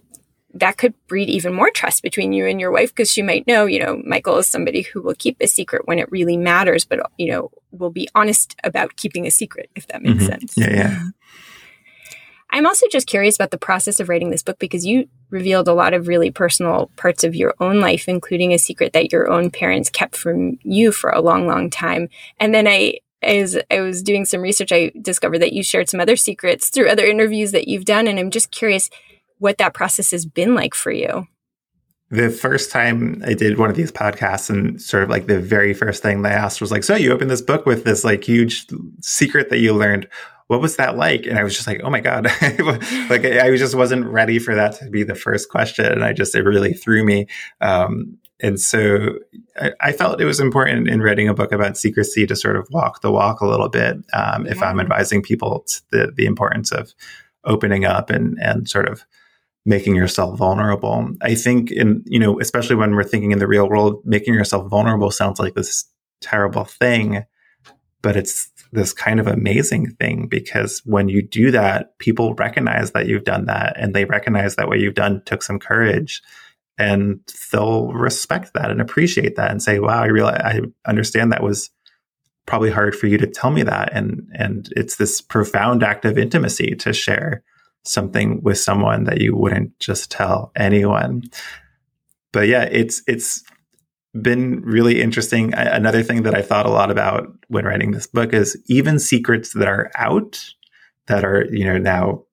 [0.54, 3.66] that could breed even more trust between you and your wife because she might know,
[3.66, 7.00] you know, Michael is somebody who will keep a secret when it really matters, but,
[7.18, 10.26] you know, will be honest about keeping a secret, if that makes mm-hmm.
[10.26, 10.58] sense.
[10.58, 11.04] Yeah, yeah.
[12.54, 15.74] I'm also just curious about the process of writing this book because you revealed a
[15.74, 19.52] lot of really personal parts of your own life, including a secret that your own
[19.52, 22.10] parents kept from you for a long, long time.
[22.42, 26.02] And then I, as I was doing some research, I discovered that you shared some
[26.02, 28.06] other secrets through other interviews that you've done.
[28.06, 28.90] And I'm just curious
[29.42, 31.28] what that process has been like for you.
[32.12, 35.74] The first time I did one of these podcasts, and sort of like the very
[35.74, 38.68] first thing they asked was like, "So you opened this book with this like huge
[39.02, 40.08] secret that you learned.
[40.48, 42.26] What was that like?" And I was just like, "Oh my god!"
[43.10, 46.36] like I just wasn't ready for that to be the first question, and I just
[46.36, 47.28] it really threw me.
[47.62, 49.20] Um, and so
[49.60, 52.68] I, I, felt it was important in writing a book about secrecy to sort of
[52.72, 53.98] walk the walk a little bit.
[54.14, 54.52] Um, yeah.
[54.52, 56.94] If I'm advising people the the importance of
[57.46, 59.06] opening up and and sort of
[59.66, 61.10] making yourself vulnerable.
[61.22, 64.70] I think in, you know, especially when we're thinking in the real world, making yourself
[64.70, 65.86] vulnerable sounds like this
[66.20, 67.26] terrible thing,
[68.02, 73.06] but it's this kind of amazing thing because when you do that, people recognize that
[73.06, 76.22] you've done that and they recognize that what you've done took some courage
[76.78, 77.20] and
[77.52, 81.70] they'll respect that and appreciate that and say, wow, I realize I understand that was
[82.48, 83.94] probably hard for you to tell me that.
[83.94, 87.44] And, and it's this profound act of intimacy to share
[87.84, 91.24] something with someone that you wouldn't just tell anyone.
[92.32, 93.44] But yeah, it's, it's
[94.22, 95.54] been really interesting.
[95.54, 99.54] Another thing that I thought a lot about when writing this book is even secrets
[99.54, 100.44] that are out
[101.08, 102.24] that are, you know, now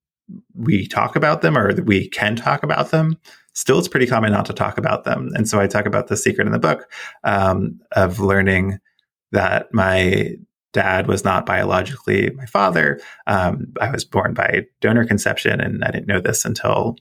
[0.54, 3.16] we talk about them or we can talk about them
[3.58, 5.30] still it's pretty common not to talk about them.
[5.34, 6.88] And so I talk about the secret in the book
[7.24, 8.78] um, of learning
[9.32, 10.36] that my
[10.72, 13.00] dad was not biologically my father.
[13.26, 16.96] Um, I was born by donor conception, and I didn't know this until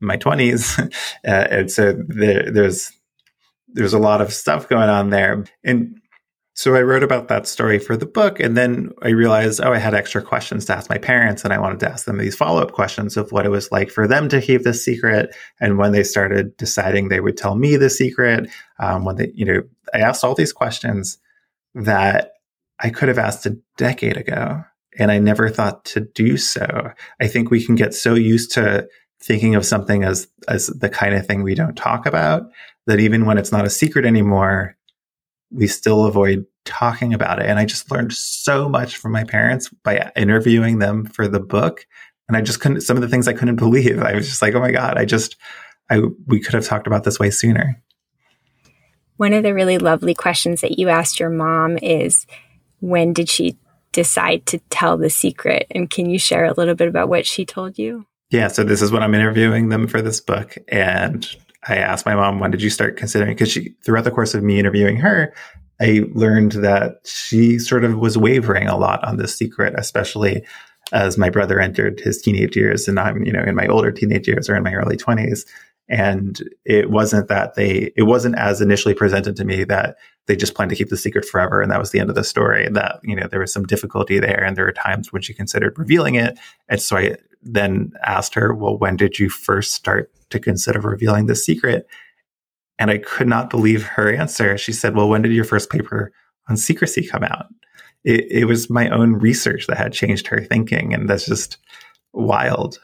[0.00, 0.78] my 20s.
[1.26, 2.92] uh, and so there, there's
[3.68, 5.44] there's a lot of stuff going on there.
[5.62, 6.00] And
[6.54, 8.40] so I wrote about that story for the book.
[8.40, 11.44] And then I realized, oh, I had extra questions to ask my parents.
[11.44, 13.90] And I wanted to ask them these follow up questions of what it was like
[13.90, 15.34] for them to keep this secret.
[15.60, 18.48] And when they started deciding they would tell me the secret,
[18.80, 19.62] um, when they, you know,
[19.94, 21.18] I asked all these questions
[21.74, 22.32] that
[22.80, 24.62] I could have asked a decade ago.
[24.98, 26.90] And I never thought to do so.
[27.20, 28.88] I think we can get so used to
[29.20, 32.44] thinking of something as, as the kind of thing we don't talk about
[32.86, 34.76] that even when it's not a secret anymore,
[35.50, 37.46] we still avoid talking about it.
[37.46, 41.86] And I just learned so much from my parents by interviewing them for the book.
[42.28, 44.00] And I just couldn't, some of the things I couldn't believe.
[44.00, 45.36] I was just like, oh my God, I just,
[45.90, 47.82] I, we could have talked about this way sooner.
[49.16, 52.26] One of the really lovely questions that you asked your mom is
[52.80, 53.56] when did she
[53.92, 55.66] decide to tell the secret?
[55.70, 58.06] And can you share a little bit about what she told you?
[58.30, 58.48] Yeah.
[58.48, 60.56] So this is when I'm interviewing them for this book.
[60.68, 61.26] And
[61.66, 63.32] I asked my mom, when did you start considering?
[63.32, 65.34] Because she, throughout the course of me interviewing her,
[65.80, 70.44] I learned that she sort of was wavering a lot on this secret, especially
[70.92, 74.26] as my brother entered his teenage years and I'm, you know, in my older teenage
[74.26, 75.44] years or in my early 20s.
[75.88, 80.54] And it wasn't that they, it wasn't as initially presented to me that they just
[80.54, 81.62] planned to keep the secret forever.
[81.62, 82.68] And that was the end of the story.
[82.70, 84.44] That, you know, there was some difficulty there.
[84.44, 86.38] And there were times when she considered revealing it.
[86.68, 91.26] And so I then asked her, well, when did you first start to consider revealing
[91.26, 91.88] the secret?
[92.78, 94.56] And I could not believe her answer.
[94.56, 96.12] She said, Well, when did your first paper
[96.48, 97.46] on secrecy come out?
[98.04, 100.94] It, it was my own research that had changed her thinking.
[100.94, 101.58] And that's just
[102.12, 102.78] wild.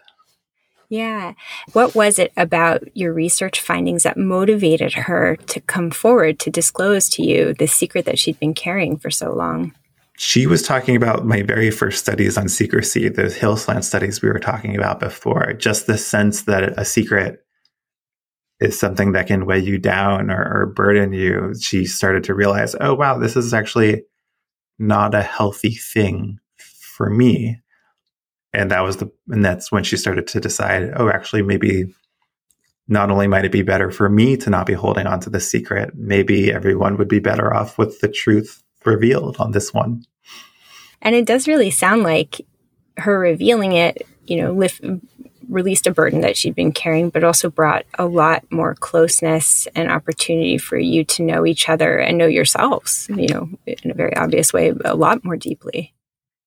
[0.89, 1.35] Yeah.
[1.73, 7.09] What was it about your research findings that motivated her to come forward to disclose
[7.11, 9.73] to you the secret that she'd been carrying for so long?
[10.17, 14.29] She was talking about my very first studies on secrecy, those hill slant studies we
[14.29, 17.45] were talking about before, just the sense that a secret
[18.61, 22.77] is something that can weigh you down or, or burden you, she started to realize,
[22.81, 24.05] oh, wow, this is actually
[24.79, 27.61] not a healthy thing for me.
[28.55, 31.95] And that was the, and that's when she started to decide, oh, actually, maybe
[32.87, 35.41] not only might it be better for me to not be holding on to the
[35.41, 40.05] secret, maybe everyone would be better off with the truth revealed on this one.
[41.01, 42.41] And it does really sound like
[42.99, 44.83] her revealing it, you know, lift,
[45.49, 49.91] released a burden that she'd been carrying, but also brought a lot more closeness and
[49.91, 54.15] opportunity for you to know each other and know yourselves, you know, in a very
[54.17, 55.94] obvious way, a lot more deeply.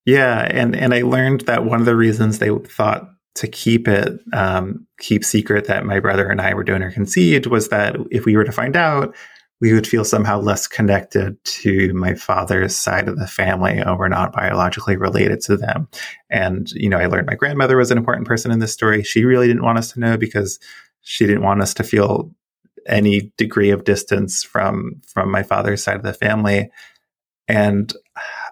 [0.07, 0.47] Yeah.
[0.49, 4.87] And, and I learned that one of the reasons they thought to keep it, um,
[4.99, 8.45] keep secret that my brother and I were donor conceived was that if we were
[8.45, 9.13] to find out,
[9.59, 14.07] we would feel somehow less connected to my father's side of the family or we're
[14.07, 15.89] not biologically related to them.
[16.29, 19.03] And, you know, I learned my grandmother was an important person in this story.
[19.03, 20.57] She really didn't want us to know because
[21.01, 22.31] she didn't want us to feel
[22.85, 26.69] any degree of distance from from my father's side of the family.
[27.49, 27.93] And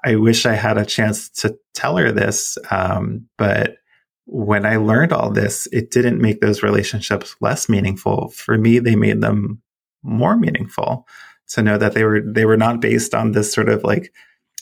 [0.05, 3.77] I wish I had a chance to tell her this, um, but
[4.25, 8.29] when I learned all this, it didn't make those relationships less meaningful.
[8.29, 9.61] For me, they made them
[10.03, 11.07] more meaningful
[11.49, 14.13] to know that they were they were not based on this sort of like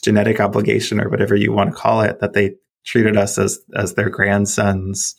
[0.02, 3.94] genetic obligation or whatever you want to call it that they treated us as as
[3.94, 5.14] their grandsons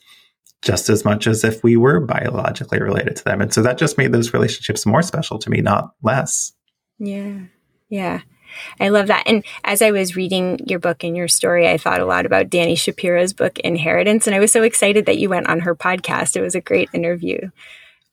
[0.62, 3.42] just as much as if we were biologically related to them.
[3.42, 6.54] And so that just made those relationships more special to me not less.
[6.98, 7.42] Yeah.
[7.90, 8.22] Yeah
[8.80, 9.24] I love that.
[9.26, 12.49] And as I was reading your book and your story, I thought a lot about
[12.49, 14.28] Dani Shapiro's book, Inheritance.
[14.28, 16.36] And I was so excited that you went on her podcast.
[16.36, 17.49] It was a great interview.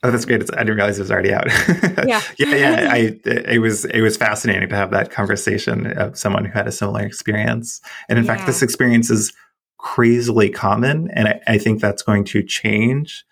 [0.04, 0.40] Oh, that's great!
[0.40, 1.46] It's, I didn't realize it was already out.
[2.06, 2.88] yeah, yeah, yeah.
[2.92, 6.72] I it was it was fascinating to have that conversation of someone who had a
[6.72, 8.34] similar experience, and in yeah.
[8.34, 9.32] fact, this experience is
[9.78, 13.24] crazily common, and I, I, think that's going to change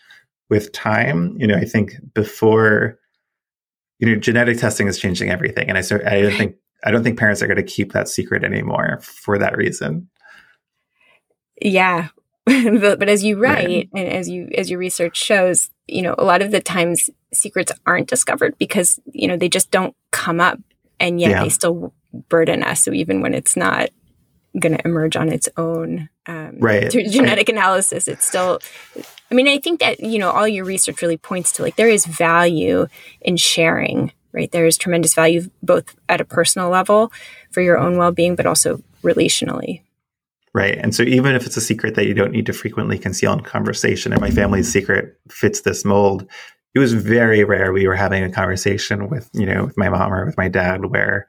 [0.48, 1.36] with time.
[1.38, 2.98] You know, I think before,
[3.98, 7.42] you know, genetic testing is changing everything, and I I think I don't think parents
[7.42, 10.08] are going to keep that secret anymore for that reason.
[11.60, 12.08] Yeah,
[12.46, 13.88] but, but, as you write right.
[13.94, 17.72] and as you as your research shows you know, a lot of the times secrets
[17.84, 20.58] aren't discovered because, you know, they just don't come up
[20.98, 21.42] and yet yeah.
[21.42, 21.92] they still
[22.28, 22.84] burden us.
[22.84, 23.90] So even when it's not
[24.58, 26.90] going to emerge on its own um, right.
[26.90, 28.60] through genetic analysis, it's still.
[29.30, 31.88] I mean, I think that you know all your research really points to like there
[31.88, 32.88] is value
[33.20, 34.12] in sharing.
[34.32, 37.12] Right, there is tremendous value both at a personal level
[37.50, 39.82] for your own well-being, but also relationally.
[40.52, 40.76] Right.
[40.76, 43.40] And so even if it's a secret that you don't need to frequently conceal in
[43.40, 46.26] conversation, and my family's secret fits this mold,
[46.74, 50.12] it was very rare we were having a conversation with, you know, with my mom
[50.12, 51.28] or with my dad where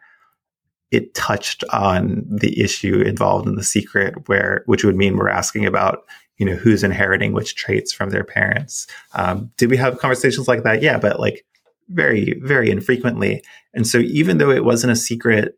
[0.91, 5.65] it touched on the issue involved in the secret where which would mean we're asking
[5.65, 6.03] about
[6.37, 10.63] you know who's inheriting which traits from their parents um, did we have conversations like
[10.63, 11.45] that yeah but like
[11.93, 15.57] very very infrequently and so even though it wasn't a secret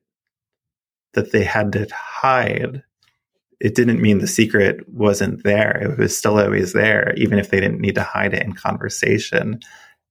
[1.13, 2.83] that they had to hide
[3.63, 5.77] it didn't mean the secret wasn't there.
[5.81, 9.61] It was still always there, even if they didn't need to hide it in conversation.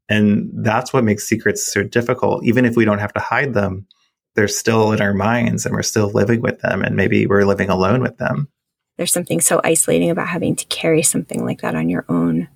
[0.09, 2.45] And that's what makes secrets so difficult.
[2.45, 3.87] Even if we don't have to hide them,
[4.35, 6.83] they're still in our minds and we're still living with them.
[6.83, 8.49] And maybe we're living alone with them.
[8.97, 12.49] There's something so isolating about having to carry something like that on your own.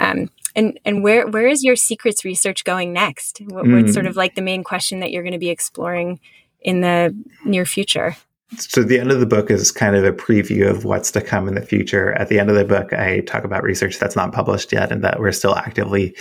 [0.00, 3.40] Um, and and where where is your secrets research going next?
[3.46, 3.82] What, mm.
[3.82, 6.20] What's sort of like the main question that you're going to be exploring
[6.60, 8.16] in the near future?
[8.58, 11.48] So the end of the book is kind of a preview of what's to come
[11.48, 12.12] in the future.
[12.12, 15.02] At the end of the book, I talk about research that's not published yet and
[15.02, 16.14] that we're still actively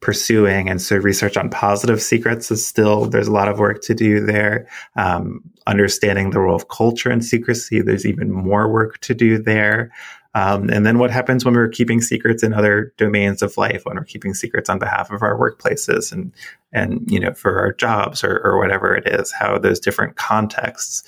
[0.00, 0.68] pursuing.
[0.68, 4.24] And so research on positive secrets is still, there's a lot of work to do
[4.24, 4.68] there.
[4.94, 9.90] Um, understanding the role of culture and secrecy, there's even more work to do there.
[10.34, 13.96] Um, and then what happens when we're keeping secrets in other domains of life, when
[13.96, 16.32] we're keeping secrets on behalf of our workplaces and,
[16.72, 21.02] and, you know, for our jobs or, or whatever it is, how those different contexts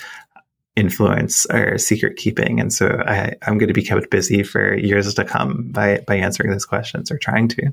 [0.75, 2.59] influence our secret keeping.
[2.61, 6.17] And so I, am going to be kept busy for years to come by, by
[6.17, 7.73] answering those questions or trying to.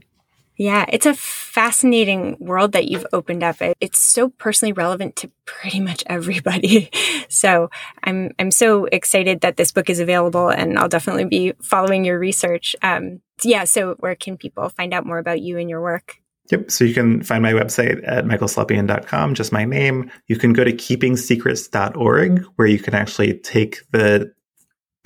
[0.58, 3.58] Yeah, it's a fascinating world that you've opened up.
[3.80, 6.90] It's so personally relevant to pretty much everybody.
[7.30, 7.70] So
[8.06, 12.18] I'm I'm so excited that this book is available, and I'll definitely be following your
[12.18, 12.74] research.
[12.82, 16.22] Um, yeah, so where can people find out more about you and your work?
[16.52, 16.72] Yep.
[16.72, 20.10] So you can find my website at michaelslepian.com, just my name.
[20.28, 24.32] You can go to keepingsecrets.org where you can actually take the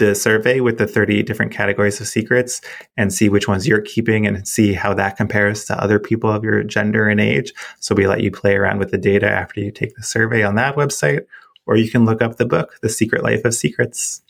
[0.05, 2.59] the survey with the 30 different categories of secrets
[2.97, 6.43] and see which ones you're keeping and see how that compares to other people of
[6.43, 7.53] your gender and age.
[7.79, 10.55] So we let you play around with the data after you take the survey on
[10.55, 11.25] that website,
[11.67, 14.23] or you can look up the book, The Secret Life of Secrets.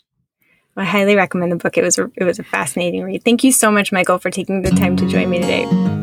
[0.76, 1.76] I highly recommend the book.
[1.76, 3.24] It was it was a fascinating read.
[3.24, 6.01] Thank you so much, Michael, for taking the time to join me today.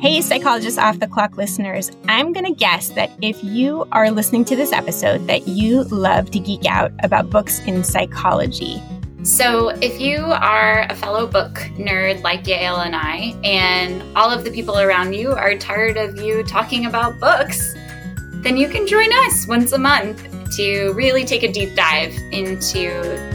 [0.00, 1.90] Hey, Psychologist Off the Clock listeners.
[2.06, 6.30] I'm going to guess that if you are listening to this episode, that you love
[6.30, 8.80] to geek out about books in psychology.
[9.24, 14.44] So, if you are a fellow book nerd like Yael and I, and all of
[14.44, 17.74] the people around you are tired of you talking about books,
[18.42, 20.22] then you can join us once a month
[20.56, 22.88] to really take a deep dive into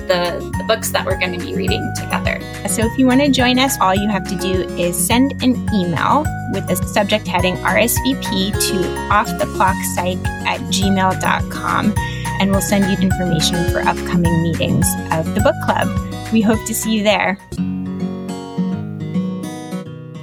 [0.08, 2.39] the, the books that we're going to be reading together.
[2.68, 5.56] So, if you want to join us, all you have to do is send an
[5.74, 8.76] email with the subject heading RSVP to
[9.10, 11.93] offtheclockpsych at gmail.com,
[12.39, 15.88] and we'll send you information for upcoming meetings of the book club.
[16.32, 17.38] We hope to see you there.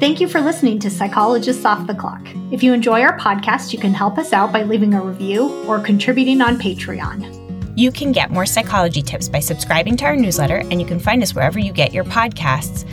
[0.00, 2.26] Thank you for listening to Psychologists Off the Clock.
[2.50, 5.78] If you enjoy our podcast, you can help us out by leaving a review or
[5.78, 7.76] contributing on Patreon.
[7.76, 11.22] You can get more psychology tips by subscribing to our newsletter, and you can find
[11.22, 12.88] us wherever you get your podcasts.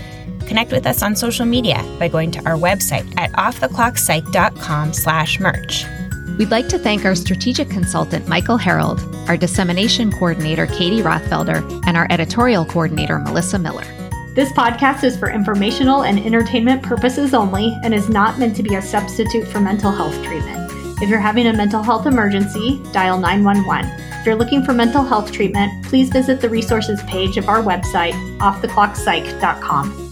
[0.50, 5.86] Connect with us on social media by going to our website at offtheclockpsych.com slash merch.
[6.38, 9.00] We'd like to thank our strategic consultant, Michael Harold,
[9.30, 13.86] our dissemination coordinator, Katie Rothfelder, and our editorial coordinator, Melissa Miller.
[14.38, 18.76] This podcast is for informational and entertainment purposes only and is not meant to be
[18.76, 20.72] a substitute for mental health treatment.
[21.02, 23.90] If you're having a mental health emergency, dial 911.
[24.20, 28.14] If you're looking for mental health treatment, please visit the resources page of our website,
[28.38, 30.07] offtheclockpsych.com.